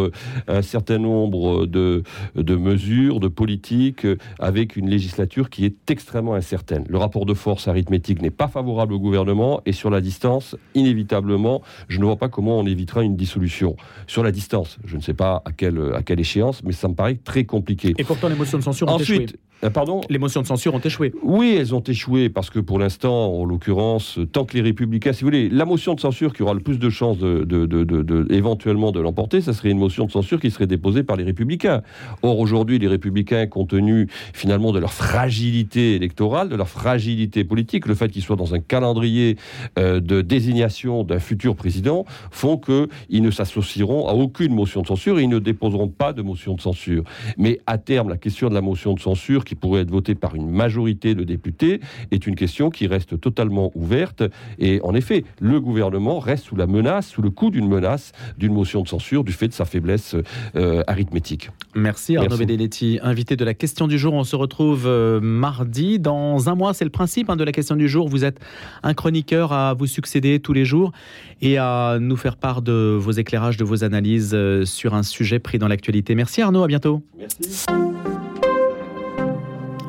un 0.46 0.62
certain 0.62 0.98
nombre 0.98 1.66
de, 1.66 2.02
de 2.34 2.56
mesures, 2.56 3.20
de 3.20 3.28
politiques 3.28 4.06
avec 4.38 4.76
une 4.76 4.88
législature 4.88 5.50
qui 5.50 5.64
est 5.64 5.90
extrêmement 5.90 6.34
incertaine. 6.34 6.84
Le 6.88 6.98
rapport 6.98 7.26
de 7.26 7.34
force 7.34 7.68
arithmétique 7.68 8.22
n'est 8.22 8.30
pas 8.30 8.48
favorable 8.48 8.92
au 8.92 8.98
gouvernement 8.98 9.60
et 9.66 9.72
sur 9.72 9.90
la 9.90 10.00
distance, 10.00 10.56
inévitablement, 10.74 11.62
je 11.88 11.98
ne 11.98 12.04
vois 12.04 12.16
pas 12.16 12.28
comment 12.28 12.58
on 12.58 12.66
évitera 12.66 13.02
une 13.02 13.16
dissolution. 13.16 13.76
Sur 14.06 14.22
la 14.22 14.32
distance, 14.32 14.78
je 14.84 14.96
ne 14.96 15.02
sais 15.02 15.14
pas 15.14 15.42
à 15.44 15.52
quelle, 15.52 15.92
à 15.94 16.02
quelle 16.02 16.20
échéance, 16.20 16.62
mais 16.64 16.72
ça 16.72 16.88
me 16.88 16.94
paraît 16.94 17.18
très 17.22 17.44
compliqué. 17.44 17.94
Et 17.98 18.04
pourtant, 18.04 18.28
les 18.28 18.34
motions 18.34 18.58
de 18.58 18.62
censure 18.62 18.88
ont 18.88 18.92
Ensuite, 18.92 19.22
échoué. 19.22 19.38
Euh, 19.64 19.70
Pardon 19.70 20.00
Les 20.08 20.18
motions 20.18 20.40
de 20.42 20.46
censure 20.46 20.74
ont 20.74 20.80
échoué. 20.80 21.12
Oui, 21.22 21.56
elles 21.58 21.74
ont 21.74 21.80
échoué 21.80 22.28
parce 22.28 22.50
que 22.50 22.60
pour 22.60 22.78
l'instant, 22.78 23.32
en 23.34 23.44
l'occurrence, 23.44 24.18
tant 24.32 24.44
que 24.44 24.54
les 24.56 24.62
républicains, 24.62 25.12
si 25.12 25.22
vous 25.22 25.26
voulez, 25.26 25.48
la 25.48 25.64
motion 25.64 25.94
de 25.94 26.00
censure 26.00 26.32
qui 26.32 26.42
aura 26.42 26.54
le 26.54 26.60
plus 26.60 26.78
de 26.78 26.90
chances 26.90 27.18
de, 27.18 27.44
de, 27.44 27.66
de, 27.66 27.84
de 27.84 28.26
éventuellement 28.30 28.92
de 28.92 29.00
l'emporter, 29.00 29.40
ça 29.40 29.52
serait 29.52 29.70
une 29.70 29.78
motion 29.78 30.06
de 30.06 30.12
censure 30.12 30.40
qui 30.40 30.50
serait 30.50 30.66
déposée 30.66 31.02
par 31.02 31.16
les 31.16 31.24
républicains. 31.24 31.82
Or, 32.22 32.38
aujourd'hui, 32.38 32.78
les 32.78 32.88
républicains, 32.88 33.46
compte 33.46 33.70
tenu 33.70 34.08
finalement 34.32 34.72
de 34.72 34.78
leur 34.78 34.92
fragilité 34.92 35.96
électorale, 35.96 36.48
de 36.48 36.56
leur 36.56 36.68
fragilité 36.68 37.44
politique, 37.44 37.86
le 37.86 37.94
fait 37.94 38.08
qu'ils 38.10 38.22
soient 38.22 38.36
dans 38.36 38.54
un 38.54 38.60
calendrier 38.60 39.36
euh, 39.78 40.00
de 40.00 40.22
désignation 40.22 41.02
d'un 41.02 41.18
futur 41.18 41.56
président, 41.56 42.04
font 42.30 42.58
qu'ils 42.58 43.22
ne 43.22 43.30
s'associeront 43.30 44.08
à 44.08 44.12
aucune 44.12 44.54
motion 44.54 44.82
de 44.82 44.86
censure 44.86 45.18
et 45.18 45.24
ils 45.24 45.28
ne 45.28 45.40
déposeront 45.40 45.88
pas 45.88 46.12
de 46.12 46.22
motion 46.22 46.54
de 46.54 46.60
censure. 46.60 47.02
Mais 47.36 47.60
à 47.66 47.76
terme, 47.78 48.08
la 48.08 48.16
question 48.16 48.48
de 48.48 48.54
la 48.54 48.60
motion 48.60 48.94
de 48.94 49.00
censure 49.00 49.44
qui 49.48 49.54
pourrait 49.54 49.80
être 49.80 49.90
votée 49.90 50.14
par 50.14 50.34
une 50.34 50.50
majorité 50.50 51.14
de 51.14 51.24
députés 51.24 51.80
est 52.10 52.26
une 52.26 52.36
question 52.36 52.70
qui 52.70 52.86
reste 52.86 53.18
totalement 53.20 53.72
ouverte. 53.74 54.22
Et 54.58 54.80
en 54.82 54.94
effet, 54.94 55.24
le 55.40 55.60
gouvernement 55.60 56.18
reste 56.18 56.44
sous 56.44 56.56
la 56.56 56.66
menace, 56.66 57.08
sous 57.08 57.22
le 57.22 57.30
coup 57.30 57.50
d'une 57.50 57.66
menace, 57.66 58.12
d'une 58.36 58.52
motion 58.52 58.82
de 58.82 58.88
censure 58.88 59.24
du 59.24 59.32
fait 59.32 59.48
de 59.48 59.52
sa 59.54 59.64
faiblesse 59.64 60.14
euh, 60.54 60.82
arithmétique. 60.86 61.50
Merci 61.74 62.16
Arnaud 62.16 62.28
Merci. 62.30 62.44
Benedetti, 62.44 62.98
invité 63.02 63.36
de 63.36 63.44
la 63.44 63.54
question 63.54 63.88
du 63.88 63.98
jour. 63.98 64.12
On 64.12 64.24
se 64.24 64.36
retrouve 64.36 64.84
euh, 64.86 65.20
mardi. 65.20 65.98
Dans 65.98 66.48
un 66.48 66.54
mois, 66.54 66.74
c'est 66.74 66.84
le 66.84 66.90
principe 66.90 67.30
hein, 67.30 67.36
de 67.36 67.44
la 67.44 67.52
question 67.52 67.74
du 67.74 67.88
jour. 67.88 68.08
Vous 68.08 68.24
êtes 68.24 68.38
un 68.82 68.92
chroniqueur 68.92 69.52
à 69.52 69.72
vous 69.74 69.86
succéder 69.86 70.40
tous 70.40 70.52
les 70.52 70.66
jours 70.66 70.92
et 71.40 71.56
à 71.56 71.98
nous 72.00 72.16
faire 72.16 72.36
part 72.36 72.60
de 72.60 72.96
vos 73.00 73.12
éclairages, 73.12 73.56
de 73.56 73.64
vos 73.64 73.82
analyses 73.82 74.32
euh, 74.34 74.66
sur 74.66 74.94
un 74.94 75.02
sujet 75.02 75.38
pris 75.38 75.58
dans 75.58 75.68
l'actualité. 75.68 76.14
Merci 76.14 76.42
Arnaud, 76.42 76.62
à 76.62 76.66
bientôt. 76.66 77.02
Merci. 77.18 77.66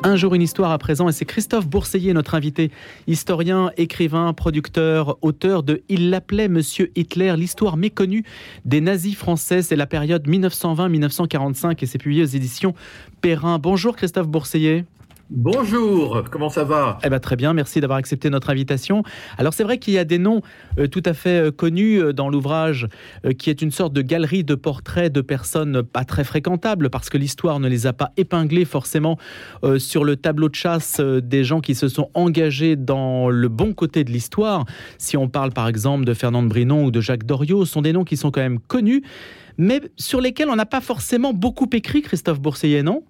Un 0.02 0.16
jour, 0.16 0.34
une 0.34 0.40
histoire 0.40 0.70
à 0.70 0.78
présent, 0.78 1.10
et 1.10 1.12
c'est 1.12 1.26
Christophe 1.26 1.66
Bourseiller, 1.66 2.14
notre 2.14 2.34
invité, 2.34 2.70
historien, 3.06 3.70
écrivain, 3.76 4.32
producteur, 4.32 5.18
auteur 5.20 5.62
de 5.62 5.82
Il 5.90 6.08
l'appelait 6.08 6.48
Monsieur 6.48 6.90
Hitler, 6.96 7.34
l'histoire 7.36 7.76
méconnue 7.76 8.24
des 8.64 8.80
nazis 8.80 9.14
français. 9.14 9.60
C'est 9.60 9.76
la 9.76 9.86
période 9.86 10.26
1920-1945 10.26 11.76
et 11.82 11.86
c'est 11.86 11.98
publié 11.98 12.22
aux 12.22 12.26
éditions 12.26 12.74
Perrin. 13.20 13.58
Bonjour 13.58 13.94
Christophe 13.94 14.28
Bourseiller. 14.28 14.86
Bonjour, 15.32 16.24
comment 16.28 16.48
ça 16.48 16.64
va? 16.64 16.98
Eh 17.04 17.08
ben, 17.08 17.20
très 17.20 17.36
bien, 17.36 17.52
merci 17.52 17.80
d'avoir 17.80 18.00
accepté 18.00 18.30
notre 18.30 18.50
invitation. 18.50 19.04
Alors 19.38 19.54
c'est 19.54 19.62
vrai 19.62 19.78
qu'il 19.78 19.94
y 19.94 19.98
a 19.98 20.04
des 20.04 20.18
noms 20.18 20.42
euh, 20.76 20.88
tout 20.88 21.04
à 21.06 21.14
fait 21.14 21.46
euh, 21.46 21.50
connus 21.52 22.02
euh, 22.02 22.12
dans 22.12 22.28
l'ouvrage, 22.28 22.88
qui 23.38 23.48
est 23.48 23.62
une 23.62 23.70
sorte 23.70 23.92
de 23.92 24.02
galerie 24.02 24.42
de 24.42 24.56
portraits 24.56 25.12
de 25.12 25.20
personnes 25.20 25.84
pas 25.84 26.04
très 26.04 26.24
fréquentables, 26.24 26.90
parce 26.90 27.10
que 27.10 27.16
l'histoire 27.16 27.60
ne 27.60 27.68
les 27.68 27.86
a 27.86 27.92
pas 27.92 28.10
épinglés 28.16 28.64
forcément 28.64 29.18
sur 29.78 30.02
le 30.02 30.16
tableau 30.16 30.48
de 30.48 30.54
chasse 30.54 31.00
des 31.00 31.44
gens 31.44 31.60
qui 31.60 31.76
se 31.76 31.86
sont 31.86 32.10
engagés 32.14 32.74
dans 32.74 33.30
le 33.30 33.48
bon 33.48 33.72
côté 33.72 34.02
de 34.02 34.10
l'histoire. 34.10 34.64
Si 34.98 35.16
on 35.16 35.28
parle 35.28 35.52
par 35.52 35.68
exemple 35.68 36.04
de 36.04 36.14
Fernand 36.14 36.42
Brinon 36.42 36.84
ou 36.84 36.90
de 36.90 37.00
Jacques 37.00 37.24
Doriot, 37.24 37.64
ce 37.64 37.72
sont 37.72 37.82
des 37.82 37.92
noms 37.92 38.04
qui 38.04 38.16
sont 38.16 38.30
quand 38.30 38.40
même 38.40 38.58
connus, 38.58 39.02
mais 39.58 39.80
sur 39.96 40.20
lesquels 40.20 40.48
on 40.48 40.56
n'a 40.56 40.66
pas 40.66 40.80
forcément 40.80 41.32
beaucoup 41.32 41.68
écrit, 41.72 42.02
Christophe 42.02 42.40
Bourseiller, 42.40 42.82
non? 42.82 43.04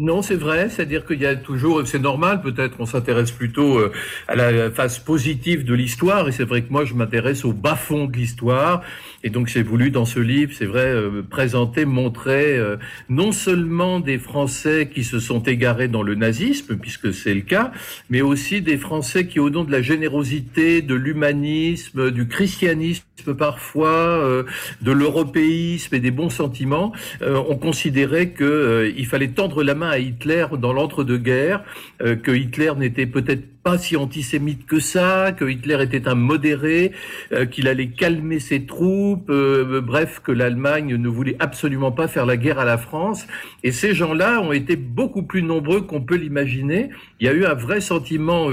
Non, 0.00 0.22
c'est 0.22 0.36
vrai, 0.36 0.68
c'est-à-dire 0.68 1.04
qu'il 1.04 1.20
y 1.20 1.26
a 1.26 1.34
toujours, 1.34 1.84
c'est 1.84 1.98
normal, 1.98 2.40
peut-être 2.40 2.76
on 2.78 2.86
s'intéresse 2.86 3.32
plutôt 3.32 3.78
euh, 3.78 3.90
à 4.28 4.36
la 4.36 4.70
face 4.70 5.00
positive 5.00 5.64
de 5.64 5.74
l'histoire, 5.74 6.28
et 6.28 6.32
c'est 6.32 6.44
vrai 6.44 6.62
que 6.62 6.70
moi 6.70 6.84
je 6.84 6.94
m'intéresse 6.94 7.44
au 7.44 7.52
bas-fond 7.52 8.06
de 8.06 8.16
l'histoire, 8.16 8.82
et 9.24 9.30
donc 9.30 9.48
j'ai 9.48 9.64
voulu 9.64 9.90
dans 9.90 10.04
ce 10.04 10.20
livre, 10.20 10.52
c'est 10.56 10.66
vrai, 10.66 10.86
euh, 10.86 11.22
présenter, 11.28 11.84
montrer 11.84 12.56
euh, 12.56 12.76
non 13.08 13.32
seulement 13.32 13.98
des 13.98 14.18
Français 14.18 14.88
qui 14.94 15.02
se 15.02 15.18
sont 15.18 15.42
égarés 15.42 15.88
dans 15.88 16.04
le 16.04 16.14
nazisme, 16.14 16.76
puisque 16.76 17.12
c'est 17.12 17.34
le 17.34 17.40
cas, 17.40 17.72
mais 18.08 18.20
aussi 18.20 18.62
des 18.62 18.76
Français 18.76 19.26
qui, 19.26 19.40
au 19.40 19.50
nom 19.50 19.64
de 19.64 19.72
la 19.72 19.82
générosité, 19.82 20.80
de 20.80 20.94
l'humanisme, 20.94 22.12
du 22.12 22.28
christianisme 22.28 23.02
parfois, 23.36 24.44
de 24.80 24.92
l'européisme 24.92 25.94
et 25.94 26.00
des 26.00 26.12
bons 26.12 26.30
sentiments, 26.30 26.92
ont 27.20 27.56
considéré 27.56 28.30
que 28.30 28.44
euh, 28.44 28.92
il 28.96 29.06
fallait 29.06 29.28
tendre 29.28 29.62
la 29.62 29.74
main 29.74 29.87
à 29.88 29.98
Hitler 29.98 30.46
dans 30.58 30.72
l'entre-deux-guerres, 30.72 31.62
euh, 32.02 32.16
que 32.16 32.30
Hitler 32.30 32.72
n'était 32.76 33.06
peut-être 33.06 33.44
pas 33.62 33.76
si 33.76 33.96
antisémite 33.96 34.66
que 34.66 34.80
ça, 34.80 35.32
que 35.32 35.44
Hitler 35.44 35.82
était 35.82 36.08
un 36.08 36.14
modéré, 36.14 36.92
euh, 37.32 37.44
qu'il 37.44 37.68
allait 37.68 37.88
calmer 37.88 38.38
ses 38.38 38.66
troupes, 38.66 39.28
euh, 39.30 39.80
bref, 39.80 40.20
que 40.22 40.32
l'Allemagne 40.32 40.96
ne 40.96 41.08
voulait 41.08 41.36
absolument 41.40 41.92
pas 41.92 42.08
faire 42.08 42.24
la 42.24 42.36
guerre 42.36 42.58
à 42.58 42.64
la 42.64 42.78
France. 42.78 43.26
Et 43.64 43.72
ces 43.72 43.94
gens-là 43.94 44.40
ont 44.40 44.52
été 44.52 44.76
beaucoup 44.76 45.22
plus 45.22 45.42
nombreux 45.42 45.82
qu'on 45.82 46.00
peut 46.00 46.16
l'imaginer. 46.16 46.90
Il 47.20 47.26
y 47.26 47.28
a 47.28 47.32
eu 47.32 47.44
un 47.44 47.54
vrai 47.54 47.80
sentiment 47.80 48.48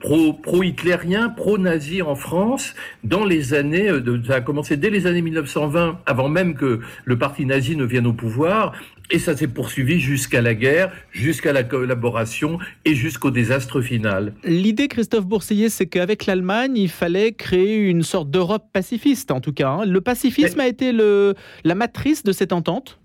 pro, 0.00 0.32
pro-hitlérien, 0.32 1.28
pro-nazi 1.28 2.02
en 2.02 2.16
France 2.16 2.74
dans 3.04 3.24
les 3.24 3.54
années, 3.54 3.90
ça 4.26 4.36
a 4.36 4.40
commencé 4.40 4.76
dès 4.76 4.90
les 4.90 5.06
années 5.06 5.22
1920, 5.22 6.00
avant 6.06 6.28
même 6.28 6.54
que 6.54 6.80
le 7.04 7.18
parti 7.18 7.46
nazi 7.46 7.76
ne 7.76 7.84
vienne 7.84 8.06
au 8.06 8.12
pouvoir. 8.12 8.72
Et 9.10 9.18
ça 9.18 9.36
s'est 9.36 9.48
poursuivi 9.48 10.00
jusqu'à 10.00 10.40
la 10.40 10.54
guerre, 10.54 10.61
jusqu'à 11.10 11.52
la 11.52 11.64
collaboration 11.64 12.58
et 12.84 12.94
jusqu'au 12.94 13.30
désastre 13.30 13.80
final. 13.80 14.34
L'idée, 14.44 14.88
Christophe 14.88 15.26
Bourseiller, 15.26 15.68
c'est 15.68 15.86
qu'avec 15.86 16.26
l'Allemagne, 16.26 16.76
il 16.76 16.88
fallait 16.88 17.32
créer 17.32 17.76
une 17.78 18.02
sorte 18.02 18.30
d'Europe 18.30 18.66
pacifiste, 18.72 19.30
en 19.30 19.40
tout 19.40 19.52
cas. 19.52 19.68
hein. 19.68 19.84
Le 19.86 20.00
pacifisme 20.00 20.60
a 20.60 20.66
été 20.66 20.92
le, 20.92 21.34
la 21.64 21.74
matrice 21.74 22.22
de 22.22 22.32
cette 22.32 22.52
entente? 22.52 22.98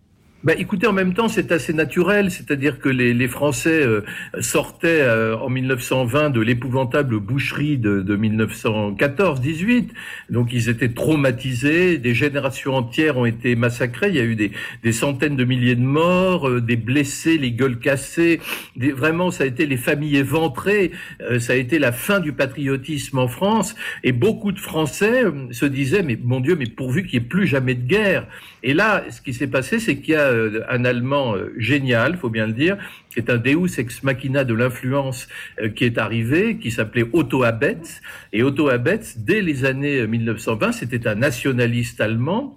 Bah, 0.44 0.53
écoutez, 0.56 0.86
en 0.86 0.94
même 0.94 1.15
temps, 1.15 1.27
c'est 1.29 1.51
assez 1.51 1.74
naturel, 1.74 2.29
c'est-à-dire 2.29 2.77
que 2.79 2.89
les, 2.89 3.13
les 3.15 3.27
Français 3.27 3.82
euh, 3.82 4.01
sortaient 4.39 5.01
euh, 5.01 5.36
en 5.36 5.50
1920 5.50 6.29
de 6.29 6.39
l'épouvantable 6.41 7.20
boucherie 7.20 7.79
de, 7.79 8.01
de 8.01 8.15
1914-18, 8.15 9.89
donc 10.29 10.53
ils 10.53 10.70
étaient 10.70 10.94
traumatisés, 10.94 11.98
des 11.98 12.13
générations 12.13 12.75
entières 12.75 13.17
ont 13.17 13.25
été 13.25 13.56
massacrées, 13.56 14.10
il 14.10 14.15
y 14.15 14.20
a 14.20 14.24
eu 14.24 14.36
des, 14.36 14.51
des 14.84 14.91
centaines 14.91 15.36
de 15.38 15.44
milliers 15.44 15.75
de 15.75 15.82
morts, 15.82 16.48
euh, 16.48 16.62
des 16.62 16.75
blessés, 16.77 17.39
les 17.39 17.51
gueules 17.51 17.79
cassées, 17.79 18.39
des- 18.75 18.91
vraiment 18.91 19.32
ça 19.32 19.44
a 19.44 19.48
été 19.48 19.65
les 19.65 19.77
familles 19.77 20.17
éventrées, 20.17 20.91
euh, 21.22 21.39
ça 21.39 21.53
a 21.53 21.56
été 21.56 21.79
la 21.79 21.91
fin 21.91 22.20
du 22.20 22.32
patriotisme 22.32 23.17
en 23.17 23.27
France, 23.27 23.75
et 24.03 24.12
beaucoup 24.12 24.51
de 24.51 24.60
Français 24.60 25.25
euh, 25.25 25.48
se 25.51 25.65
disaient, 25.65 26.03
mais 26.03 26.17
mon 26.24 26.39
Dieu, 26.41 26.56
mais 26.56 26.67
pourvu 26.67 27.06
qu'il 27.08 27.20
n'y 27.20 27.25
ait 27.25 27.27
plus 27.27 27.48
jamais 27.48 27.74
de 27.74 27.86
guerre. 27.88 28.27
Et 28.63 28.74
là, 28.74 29.03
ce 29.10 29.22
qui 29.22 29.34
s'est 29.34 29.48
passé, 29.48 29.79
c'est 29.79 29.98
qu'il 29.98 30.13
y 30.13 30.17
a 30.17 30.26
euh, 30.31 30.63
un 30.69 30.86
Allemand 30.86 31.36
euh, 31.36 31.53
génial, 31.57 32.17
faut 32.17 32.29
bien 32.29 32.48
le 32.48 32.53
dire, 32.53 32.77
qui 33.12 33.19
est 33.19 33.29
un 33.29 33.38
Deus 33.38 33.79
ex 33.79 34.03
machina 34.03 34.43
de 34.43 34.53
l'influence 34.53 35.27
euh, 35.62 35.69
qui 35.69 35.86
est 35.86 35.98
arrivé, 35.98 36.57
qui 36.57 36.72
s'appelait 36.72 37.05
Otto 37.13 37.43
Abetz. 37.43 38.01
Et 38.34 38.43
Otto 38.43 38.69
Abetz, 38.69 39.17
dès 39.17 39.41
les 39.41 39.65
années 39.65 40.01
euh, 40.01 40.07
1920, 40.07 40.72
c'était 40.72 41.07
un 41.07 41.15
nationaliste 41.15 42.01
allemand. 42.01 42.55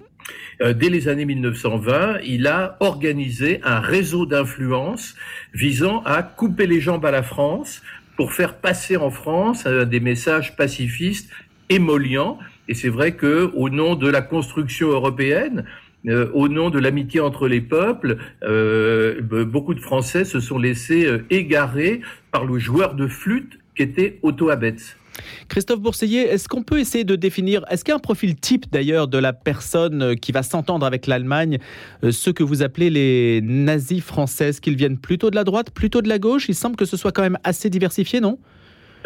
Dès 0.61 0.91
les 0.91 1.09
années 1.09 1.25
1920, 1.25 2.19
il 2.23 2.47
a 2.47 2.77
organisé 2.81 3.61
un 3.65 3.81
réseau 3.81 4.27
d'influence 4.27 5.15
visant 5.55 6.03
à 6.05 6.23
couper 6.23 6.67
les 6.67 6.81
jambes 6.81 7.07
à 7.07 7.11
la 7.11 7.23
France 7.23 7.83
pour 8.15 8.35
faire 8.35 8.57
passer 8.57 8.99
en 8.99 9.11
France 9.11 9.65
des 9.65 10.01
messages 10.01 10.55
pacifistes 10.57 11.31
émollients. 11.71 12.39
Et 12.69 12.75
c'est 12.75 12.91
vrai 12.91 13.13
que, 13.13 13.51
au 13.55 13.71
nom 13.71 13.95
de 13.95 14.09
la 14.09 14.21
construction 14.21 14.89
européenne, 14.89 15.65
euh, 16.09 16.31
au 16.33 16.49
nom 16.49 16.71
de 16.71 16.79
l'amitié 16.79 17.21
entre 17.21 17.49
les 17.49 17.61
peuples, 17.61 18.17
euh, 18.43 19.21
be- 19.21 19.45
beaucoup 19.45 19.75
de 19.75 19.81
Français 19.81 20.25
se 20.25 20.41
sont 20.41 20.59
laissés 20.59 21.07
euh, 21.07 21.25
égarer 21.31 22.01
par 22.31 22.45
le 22.45 22.59
joueur 22.59 22.95
de 22.95 23.07
flûte 23.07 23.59
qu'était 23.75 24.19
Otto 24.23 24.51
Abetz. 24.51 24.97
Christophe 25.49 25.81
Bourseiller, 25.81 26.23
est-ce 26.23 26.49
qu'on 26.49 26.63
peut 26.63 26.79
essayer 26.79 27.05
de 27.05 27.17
définir, 27.17 27.65
est-ce 27.71 27.85
qu'il 27.85 27.93
y 27.93 27.93
a 27.93 27.97
un 27.97 27.99
profil 27.99 28.37
type 28.37 28.67
d'ailleurs 28.73 29.07
de 29.09 29.19
la 29.19 29.33
personne 29.35 30.15
qui 30.17 30.33
va 30.33 30.43
s'entendre 30.43 30.87
avec 30.87 31.07
l'Allemagne, 31.07 31.59
ceux 32.11 32.33
que 32.33 32.43
vous 32.43 32.63
appelez 32.63 32.89
les 32.89 33.41
nazis 33.43 34.03
français, 34.03 34.53
qu'ils 34.63 34.77
viennent 34.77 34.99
plutôt 34.99 35.29
de 35.29 35.35
la 35.35 35.45
droite, 35.45 35.73
plutôt 35.73 36.01
de 36.01 36.09
la 36.09 36.19
gauche? 36.19 36.49
Il 36.49 36.55
semble 36.55 36.77
que 36.77 36.87
ce 36.87 36.97
soit 36.97 37.13
quand 37.13 37.23
même 37.23 37.39
assez 37.45 37.69
diversifié, 37.69 38.21
non? 38.21 38.39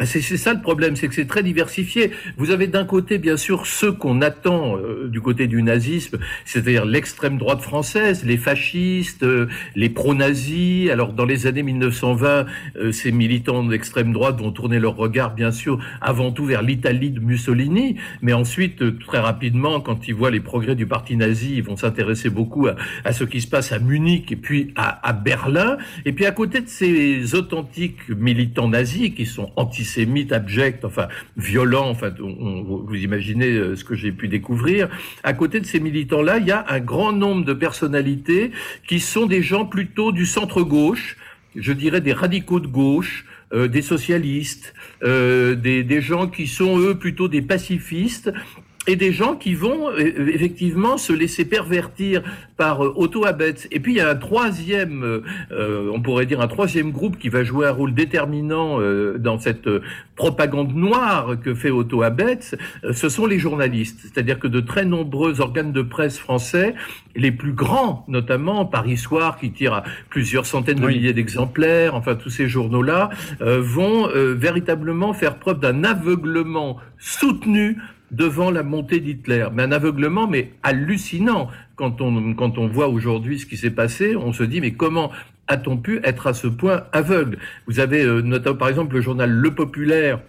C'est 0.03 0.21
ça 0.21 0.53
le 0.53 0.61
problème, 0.61 0.97
c'est 0.97 1.09
que 1.09 1.15
c'est 1.15 1.27
très 1.27 1.43
diversifié. 1.43 2.11
Vous 2.37 2.51
avez 2.51 2.67
d'un 2.67 2.85
côté, 2.85 3.19
bien 3.19 3.37
sûr, 3.37 3.67
ceux 3.67 3.93
qu'on 3.93 4.23
attend 4.23 4.77
euh, 4.77 5.09
du 5.09 5.21
côté 5.21 5.47
du 5.47 5.63
nazisme, 5.63 6.19
c'est-à-dire 6.45 6.85
l'extrême 6.85 7.39
droite 7.39 7.61
française, 7.61 8.25
les 8.25 8.37
fascistes, 8.37 9.23
euh, 9.23 9.47
les 9.77 9.89
pro-nazis. 9.89 10.91
Alors, 10.91 11.13
dans 11.13 11.25
les 11.25 11.47
années 11.47 11.63
1920, 11.63 12.47
euh, 12.77 12.93
ces 12.93 13.13
militants 13.13 13.63
d'extrême 13.63 14.13
droite 14.13 14.41
vont 14.41 14.51
tourner 14.51 14.81
leur 14.81 14.97
regard, 14.97 15.33
bien 15.35 15.53
sûr, 15.53 15.79
avant 16.01 16.33
tout 16.33 16.45
vers 16.45 16.63
l'Italie 16.63 17.11
de 17.11 17.21
Mussolini, 17.21 17.97
mais 18.21 18.33
ensuite, 18.33 18.99
très 18.99 19.21
rapidement, 19.21 19.81
quand 19.81 20.09
ils 20.09 20.15
voient 20.15 20.33
les 20.33 20.41
progrès 20.41 20.75
du 20.75 20.87
parti 20.87 21.17
nazi, 21.17 21.55
ils 21.57 21.63
vont 21.63 21.77
s'intéresser 21.77 22.31
beaucoup 22.31 22.67
à, 22.67 22.75
à, 23.05 23.13
ce 23.13 23.23
qui 23.23 23.41
se 23.41 23.47
passe 23.47 23.71
à 23.71 23.79
Munich 23.79 24.33
et 24.33 24.37
puis 24.37 24.73
à, 24.75 25.07
à 25.09 25.13
Berlin. 25.13 25.77
Et 26.05 26.13
puis, 26.13 26.27
à 26.27 26.33
côté 26.33 26.61
de 26.61 26.69
ces 26.69 27.37
authentiques 27.37 28.09
militants 28.09 28.69
nazis 28.69 29.15
qui 29.15 29.25
sont 29.27 29.53
anti 29.55 29.84
mythes 30.07 30.33
abjects, 30.33 30.85
enfin 30.85 31.09
violents, 31.37 31.91
enfin 31.91 32.13
vous 32.19 32.97
imaginez 32.97 33.53
euh, 33.53 33.77
ce 33.77 33.85
que 33.85 33.95
j'ai 33.95 34.13
pu 34.13 34.29
découvrir. 34.29 34.89
À 35.23 35.33
côté 35.33 35.61
de 35.61 35.67
ces 35.67 35.81
militants-là, 35.81 36.39
il 36.39 36.47
y 36.47 36.53
a 36.53 36.65
un 36.69 36.81
grand 36.81 37.13
nombre 37.13 37.45
de 37.45 37.53
personnalités 37.53 38.51
qui 38.87 39.01
sont 39.01 39.27
des 39.27 39.43
gens 39.43 39.67
plutôt 39.67 40.13
du 40.13 40.27
centre 40.27 40.63
gauche, 40.63 41.17
je 41.57 41.73
dirais 41.73 42.01
des 42.01 42.13
radicaux 42.13 42.61
de 42.61 42.67
gauche, 42.67 43.25
euh, 43.53 43.69
des 43.69 43.83
socialistes, 43.83 44.75
euh, 45.03 45.55
des, 45.55 45.85
des, 45.85 46.01
gens 46.01 46.27
qui 46.27 46.47
sont 46.47 46.79
eux 46.79 46.99
plutôt 46.99 47.29
des 47.29 47.43
pacifistes 47.43 48.33
et 48.87 48.97
des 48.97 49.13
gens 49.13 49.35
qui 49.35 49.55
vont 49.55 49.91
euh, 49.91 50.29
effectivement 50.29 50.99
se 50.99 51.13
laisser 51.13 51.45
pervertir 51.45 52.23
par 52.57 52.85
euh, 52.85 52.93
Otto 52.97 53.25
Abetz. 53.25 53.67
Et 53.71 53.81
puis 53.81 53.95
il 53.95 53.97
y 53.97 54.01
a 54.01 54.11
un 54.11 54.15
troisième, 54.15 55.23
euh, 55.53 55.91
on 55.93 56.01
pourrait 56.01 56.27
dire 56.27 56.41
un 56.41 56.49
troisième 56.49 56.93
groupe 56.93 57.19
qui 57.19 57.29
va 57.29 57.45
jouer 57.45 57.67
un 57.67 57.73
rôle 57.73 57.95
déterminant 57.95 58.79
dans 59.19 59.39
cette 59.39 59.69
propagande 60.17 60.75
noire 60.75 61.37
que 61.43 61.55
fait 61.55 61.71
Otto 61.71 62.03
Abetz, 62.03 62.57
ce 62.93 63.09
sont 63.09 63.27
les 63.27 63.39
journalistes. 63.39 64.01
C'est-à-dire 64.03 64.39
que 64.39 64.47
de 64.47 64.61
très 64.61 64.85
nombreux 64.85 65.41
organes 65.41 65.73
de 65.73 65.83
presse 65.83 66.19
français, 66.19 66.75
les 67.17 67.33
plus 67.33 67.53
grands 67.53 68.05
notamment, 68.09 68.65
Paris 68.67 68.97
Soir 68.97 69.39
qui 69.39 69.53
tire 69.53 69.75
à 69.75 69.85
plusieurs 70.11 70.47
centaines 70.47 70.81
de 70.81 70.87
milliers 70.87 71.13
d'exemplaires, 71.13 71.95
enfin 71.95 72.15
tous 72.15 72.31
ces 72.31 72.49
journaux-là, 72.49 73.11
vont 73.41 74.09
véritablement 74.13 75.13
faire 75.13 75.39
preuve 75.39 75.61
d'un 75.61 75.85
aveuglement 75.85 76.79
soutenu 76.99 77.79
devant 78.17 78.51
la 78.51 78.63
montée 78.63 79.01
d'Hitler. 79.01 79.47
Mais 79.53 79.63
un 79.63 79.73
aveuglement, 79.73 80.27
mais 80.27 80.51
hallucinant. 80.63 81.49
Quand 81.77 82.01
on, 82.01 82.35
quand 82.35 82.59
on 82.59 82.69
voit 82.69 82.89
aujourd'hui 82.89 83.39
ce 83.39 83.47
qui 83.47 83.57
s'est 83.57 83.71
passé, 83.71 84.17
on 84.17 84.33
se 84.33 84.45
dit, 84.45 84.61
mais 84.61 84.73
comment 84.73 85.11
a-t-on 85.49 85.77
pu 85.77 86.01
être 86.05 86.27
à 86.27 86.35
ce 86.35 86.47
point 86.47 86.85
aveugle? 86.93 87.39
Vous 87.67 87.81
avez 87.81 88.03
euh, 88.03 88.21
notamment, 88.23 88.57
par 88.57 88.69
exemple, 88.69 88.95
le 88.95 89.01
journal 89.01 89.31
Le 89.31 89.55
Populaire, 89.55 90.21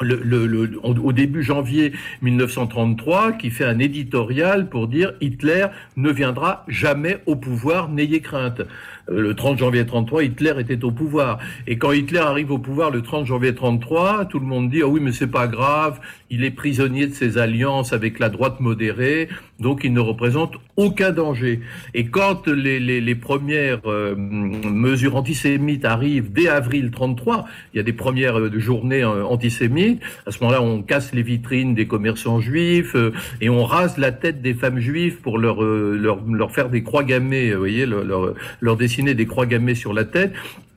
le, 0.00 0.46
le, 0.46 0.80
au 0.82 1.12
début 1.12 1.42
janvier 1.42 1.92
1933, 2.22 3.32
qui 3.32 3.50
fait 3.50 3.64
un 3.64 3.78
éditorial 3.78 4.68
pour 4.68 4.88
dire 4.88 5.12
Hitler 5.20 5.66
ne 5.96 6.10
viendra 6.10 6.64
jamais 6.66 7.18
au 7.26 7.36
pouvoir, 7.36 7.88
n'ayez 7.88 8.20
crainte. 8.20 8.62
Euh, 9.10 9.20
le 9.20 9.34
30 9.34 9.58
janvier 9.58 9.84
33, 9.84 10.24
Hitler 10.24 10.54
était 10.58 10.82
au 10.84 10.90
pouvoir. 10.90 11.38
Et 11.66 11.76
quand 11.78 11.92
Hitler 11.92 12.18
arrive 12.18 12.50
au 12.50 12.58
pouvoir 12.58 12.90
le 12.90 13.02
30 13.02 13.26
janvier 13.26 13.54
33, 13.54 14.26
tout 14.26 14.38
le 14.38 14.46
monde 14.46 14.70
dit, 14.70 14.80
ah 14.82 14.88
oui, 14.88 15.00
mais 15.02 15.12
c'est 15.12 15.26
pas 15.26 15.46
grave, 15.46 16.00
il 16.30 16.44
est 16.44 16.50
prisonnier 16.50 17.06
de 17.06 17.12
ses 17.12 17.38
alliances 17.38 17.92
avec 17.92 18.18
la 18.18 18.28
droite 18.28 18.60
modérée, 18.60 19.28
donc 19.60 19.82
il 19.84 19.92
ne 19.92 20.00
représente 20.00 20.54
aucun 20.76 21.10
danger. 21.10 21.60
Et 21.92 22.06
quand 22.06 22.48
les, 22.48 22.80
les, 22.80 23.00
les 23.00 23.14
premières 23.14 23.80
euh, 23.86 24.14
mesures 24.16 25.16
antisémites 25.16 25.84
arrivent 25.84 26.32
dès 26.32 26.48
avril 26.48 26.90
33, 26.90 27.44
il 27.72 27.76
y 27.76 27.80
a 27.80 27.82
des 27.82 27.92
premières 27.92 28.38
euh, 28.38 28.58
journées 28.58 29.04
antisémites, 29.04 30.00
à 30.26 30.30
ce 30.30 30.40
moment-là, 30.40 30.62
on 30.62 30.82
casse 30.82 31.12
les 31.12 31.22
vitrines 31.22 31.74
des 31.74 31.86
commerçants 31.86 32.40
juifs 32.40 32.96
et 33.40 33.48
on 33.48 33.64
rase 33.64 33.98
la 33.98 34.12
tête 34.12 34.42
des 34.42 34.54
femmes 34.54 34.78
juives 34.78 35.16
pour 35.20 35.38
leur, 35.38 35.62
leur, 35.62 36.20
leur 36.26 36.52
faire 36.52 36.70
des 36.70 36.82
croix 36.82 37.04
gammées, 37.04 37.52
vous 37.52 37.58
voyez, 37.58 37.86
leur, 37.86 38.34
leur 38.60 38.76
des 39.02 39.26
croix 39.26 39.46
gammées 39.46 39.74
sur 39.74 39.92
la 39.92 40.04
tête. 40.04 40.32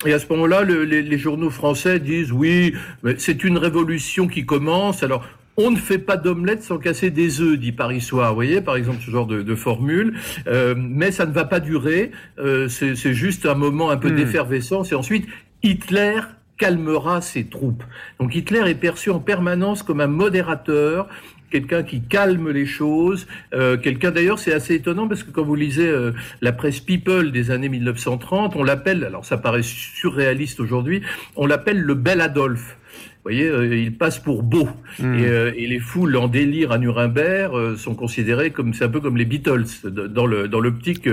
Et 0.06 0.14
à 0.14 0.20
ce 0.20 0.28
moment-là, 0.30 0.64
les, 0.64 1.18
journaux 1.18 1.50
français 1.50 2.00
disent 2.00 2.32
oui, 2.32 2.74
c'est 3.18 3.44
une 3.44 3.58
révolution 3.58 4.28
qui 4.28 4.46
commence. 4.46 5.04
Alors, 5.04 5.26
on 5.58 5.72
ne 5.72 5.78
fait 5.78 5.98
pas 5.98 6.18
d'omelette 6.18 6.64
sans 6.64 6.78
casser 6.78 7.10
des 7.10 7.42
œufs, 7.42 7.58
dit 7.58 7.72
Paris 7.72 8.02
Soir. 8.02 8.30
Vous 8.30 8.36
voyez, 8.36 8.62
par 8.62 8.76
exemple, 8.76 9.00
ce 9.04 9.10
genre 9.10 9.26
de, 9.26 9.56
formule. 9.56 10.14
Euh, 10.48 10.76
mais 10.78 11.12
ça 11.12 11.26
ne 11.26 11.32
va 11.32 11.46
pas 11.46 11.60
durer. 11.60 12.12
Euh, 12.38 12.68
c'est 12.68 13.14
juste 13.14 13.46
un 13.46 13.56
moment 13.56 13.90
un 13.90 13.98
peu 13.98 14.12
hmm. 14.12 14.16
d'effervescence. 14.16 14.92
Et 14.92 14.96
ensuite, 14.96 15.26
Hitler 15.64 16.20
calmera 16.58 17.22
ses 17.22 17.46
troupes. 17.46 17.84
Donc 18.20 18.36
Hitler 18.36 18.62
est 18.66 18.76
perçu 18.76 19.10
en 19.10 19.20
permanence 19.20 19.84
comme 19.84 20.02
un 20.02 20.08
modérateur, 20.08 21.08
quelqu'un 21.50 21.84
qui 21.84 22.02
calme 22.02 22.50
les 22.50 22.66
choses, 22.66 23.28
euh, 23.54 23.78
quelqu'un 23.78 24.12
d'ailleurs 24.12 24.40
c'est 24.40 24.54
assez 24.54 24.76
étonnant 24.76 25.08
parce 25.08 25.24
que 25.24 25.32
quand 25.32 25.44
vous 25.44 25.56
lisez 25.56 25.88
euh, 25.88 26.12
la 26.42 26.52
presse 26.52 26.80
People 26.80 27.32
des 27.32 27.52
années 27.52 27.70
1930, 27.70 28.56
on 28.56 28.64
l'appelle, 28.64 29.04
alors 29.04 29.26
ça 29.26 29.38
paraît 29.38 29.64
surréaliste 29.64 30.60
aujourd'hui, 30.60 31.02
on 31.36 31.46
l'appelle 31.46 31.80
le 31.80 31.94
bel 31.94 32.22
Adolphe. 32.22 32.78
Vous 32.96 33.34
voyez, 33.34 33.50
euh, 33.50 33.76
il 33.76 33.94
passe 33.94 34.20
pour 34.20 34.42
beau. 34.42 34.70
Hmm. 35.00 35.16
Et, 35.16 35.64
et, 35.64 35.68
les 35.68 35.80
foules 35.80 36.16
en 36.16 36.30
délire 36.30 36.72
à 36.72 36.78
Nuremberg 36.78 37.76
sont 37.76 37.94
considérées 37.94 38.52
comme, 38.52 38.74
c'est 38.74 38.86
un 38.86 38.90
peu 38.90 39.02
comme 39.02 39.18
les 39.18 39.26
Beatles, 39.26 39.66
dans 39.84 40.26
le 40.26 40.48
dans 40.48 40.62
l'optique 40.62 41.10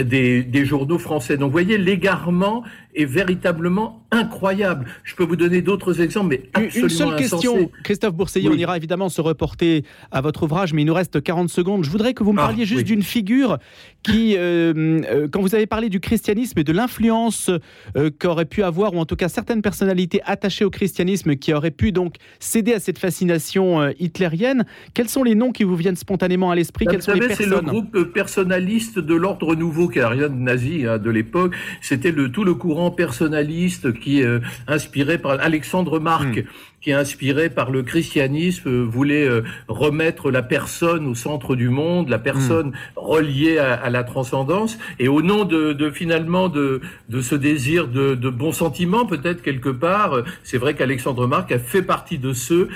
des, 0.00 0.42
des, 0.42 0.64
journaux 0.64 0.98
français. 0.98 1.36
Donc, 1.36 1.48
vous 1.48 1.52
voyez, 1.52 1.78
l'égarement 1.78 2.64
est 2.94 3.04
véritablement 3.04 4.02
incroyable. 4.10 4.86
Je 5.04 5.14
peux 5.14 5.24
vous 5.24 5.36
donner 5.36 5.62
d'autres 5.62 6.00
exemples, 6.00 6.28
mais 6.28 6.42
absolument 6.52 6.88
Une 6.88 6.94
seule 6.94 7.16
question, 7.16 7.70
Christophe 7.82 8.14
Bourseillet, 8.14 8.48
on 8.48 8.54
ira 8.54 8.76
évidemment 8.76 9.08
se 9.08 9.20
reporter 9.20 9.84
à 10.10 10.20
votre 10.20 10.42
ouvrage, 10.42 10.74
mais 10.74 10.82
il 10.82 10.84
nous 10.84 10.94
reste 10.94 11.22
40 11.22 11.48
secondes. 11.48 11.84
Je 11.84 11.90
voudrais 11.90 12.12
que 12.12 12.22
vous 12.22 12.32
me 12.32 12.40
ah, 12.40 12.46
parliez 12.46 12.66
juste 12.66 12.84
d'une 12.84 13.02
figure 13.02 13.58
qui, 14.02 14.36
euh, 14.36 15.00
euh, 15.10 15.28
quand 15.28 15.40
vous 15.40 15.54
avez 15.54 15.66
parlé 15.66 15.88
du 15.88 16.00
christianisme 16.00 16.58
et 16.58 16.64
de 16.64 16.72
l'influence 16.72 17.50
euh, 17.96 18.10
qu'aurait 18.18 18.44
pu 18.44 18.62
avoir, 18.62 18.94
ou 18.94 18.98
en 18.98 19.06
tout 19.06 19.16
cas 19.16 19.28
certaines 19.28 19.62
personnalités 19.62 20.20
attachées 20.24 20.64
au 20.64 20.70
christianisme 20.70 21.36
qui 21.36 21.54
auraient 21.54 21.70
pu 21.70 21.92
donc 21.92 22.16
céder 22.38 22.74
à 22.74 22.80
cette 22.80 22.98
fascination 22.98 23.88
hitlérienne, 23.98 24.64
quels 24.92 25.08
sont 25.08 25.22
les 25.22 25.34
noms 25.34 25.52
qui 25.52 25.64
vous 25.64 25.76
viennent 25.76 25.96
spontanément 25.96 26.50
à 26.50 26.54
l'esprit? 26.54 26.86
Vous 26.86 27.00
savez, 27.00 27.34
c'est 27.34 27.46
le 27.46 27.60
groupe 27.60 28.12
personnaliste 28.12 28.98
de 28.98 29.14
l'ordre 29.14 29.54
nouveau, 29.54 29.88
qui 29.88 30.00
n'a 30.00 30.08
rien 30.08 30.28
de 30.28 30.34
nazi 30.34 30.84
hein, 30.86 30.98
de 30.98 31.10
l'époque. 31.10 31.54
C'était 31.80 32.10
le, 32.10 32.30
tout 32.30 32.44
le 32.44 32.54
courant 32.54 32.81
personnaliste 32.90 33.92
qui 33.98 34.20
est 34.20 34.26
euh, 34.26 34.40
inspiré 34.66 35.18
par 35.18 35.32
Alexandre 35.40 36.00
Marc, 36.00 36.38
hmm. 36.38 36.44
qui 36.80 36.90
est 36.90 36.94
inspiré 36.94 37.50
par 37.50 37.70
le 37.70 37.82
christianisme, 37.82 38.68
euh, 38.68 38.82
voulait 38.82 39.26
euh, 39.26 39.42
remettre 39.68 40.30
la 40.30 40.42
personne 40.42 41.06
au 41.06 41.14
centre 41.14 41.56
du 41.56 41.68
monde, 41.68 42.08
la 42.08 42.18
personne 42.18 42.68
hmm. 42.68 42.74
reliée 42.96 43.58
à, 43.58 43.90
la 43.90 44.04
transcendance, 44.04 44.78
et 44.98 45.08
au 45.08 45.22
nom 45.22 45.44
de, 45.44 45.90
finalement 45.90 46.48
de, 46.48 46.80
de 47.08 47.20
ce 47.20 47.34
désir 47.34 47.88
de, 47.88 48.14
de 48.14 48.30
bons 48.30 48.52
sentiments, 48.52 49.06
peut-être 49.06 49.42
quelque 49.42 49.68
part, 49.68 50.22
c'est 50.42 50.58
vrai 50.58 50.74
qu'Alexandre 50.74 51.26
Marc 51.26 51.52
a 51.52 51.58
fait 51.58 51.82
partie 51.82 52.18
de 52.18 52.32
ceux 52.32 52.68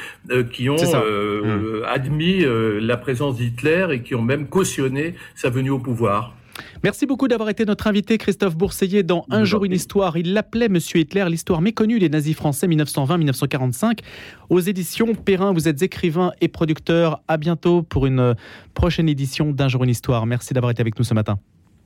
qui 0.53 0.69
ont 0.69 0.77
hmm. 0.77 1.83
admis 1.87 2.45
la 2.81 2.97
présence 2.97 3.37
d'Hitler 3.37 3.87
et 3.93 4.01
qui 4.01 4.15
ont 4.15 4.23
même 4.23 4.47
cautionné 4.47 5.15
sa 5.35 5.51
venue 5.51 5.71
au 5.71 5.79
pouvoir. 5.79 6.35
Merci 6.83 7.07
beaucoup 7.07 7.29
d'avoir 7.29 7.49
été 7.49 7.65
notre 7.65 7.87
invité, 7.87 8.19
Christophe 8.19 8.57
Bourseiller, 8.57 9.03
dans 9.03 9.27
Un 9.31 9.45
jour 9.45 9.65
une 9.65 9.73
histoire. 9.73 10.17
Il 10.17 10.33
l'appelait 10.33 10.69
Monsieur 10.69 11.01
Hitler, 11.01 11.25
l'histoire 11.29 11.61
méconnue 11.61 11.99
des 11.99 12.09
nazis 12.09 12.35
français 12.35 12.67
1920-1945. 12.69 14.01
Aux 14.51 14.61
éditions 14.61 15.15
Perrin, 15.15 15.53
vous 15.53 15.69
êtes 15.69 15.83
écrivain 15.83 16.33
et 16.41 16.49
producteur. 16.49 17.23
À 17.29 17.37
bientôt 17.37 17.83
pour 17.83 18.07
une 18.07 18.35
prochaine 18.75 19.09
édition 19.09 19.51
d'Un 19.53 19.69
jour 19.69 19.85
une 19.85 19.91
histoire. 19.91 20.27
Merci 20.27 20.55
d'avoir 20.55 20.71
été 20.71 20.81
avec 20.81 20.99
nous 20.99 21.05
ce 21.05 21.15
matin. 21.15 21.39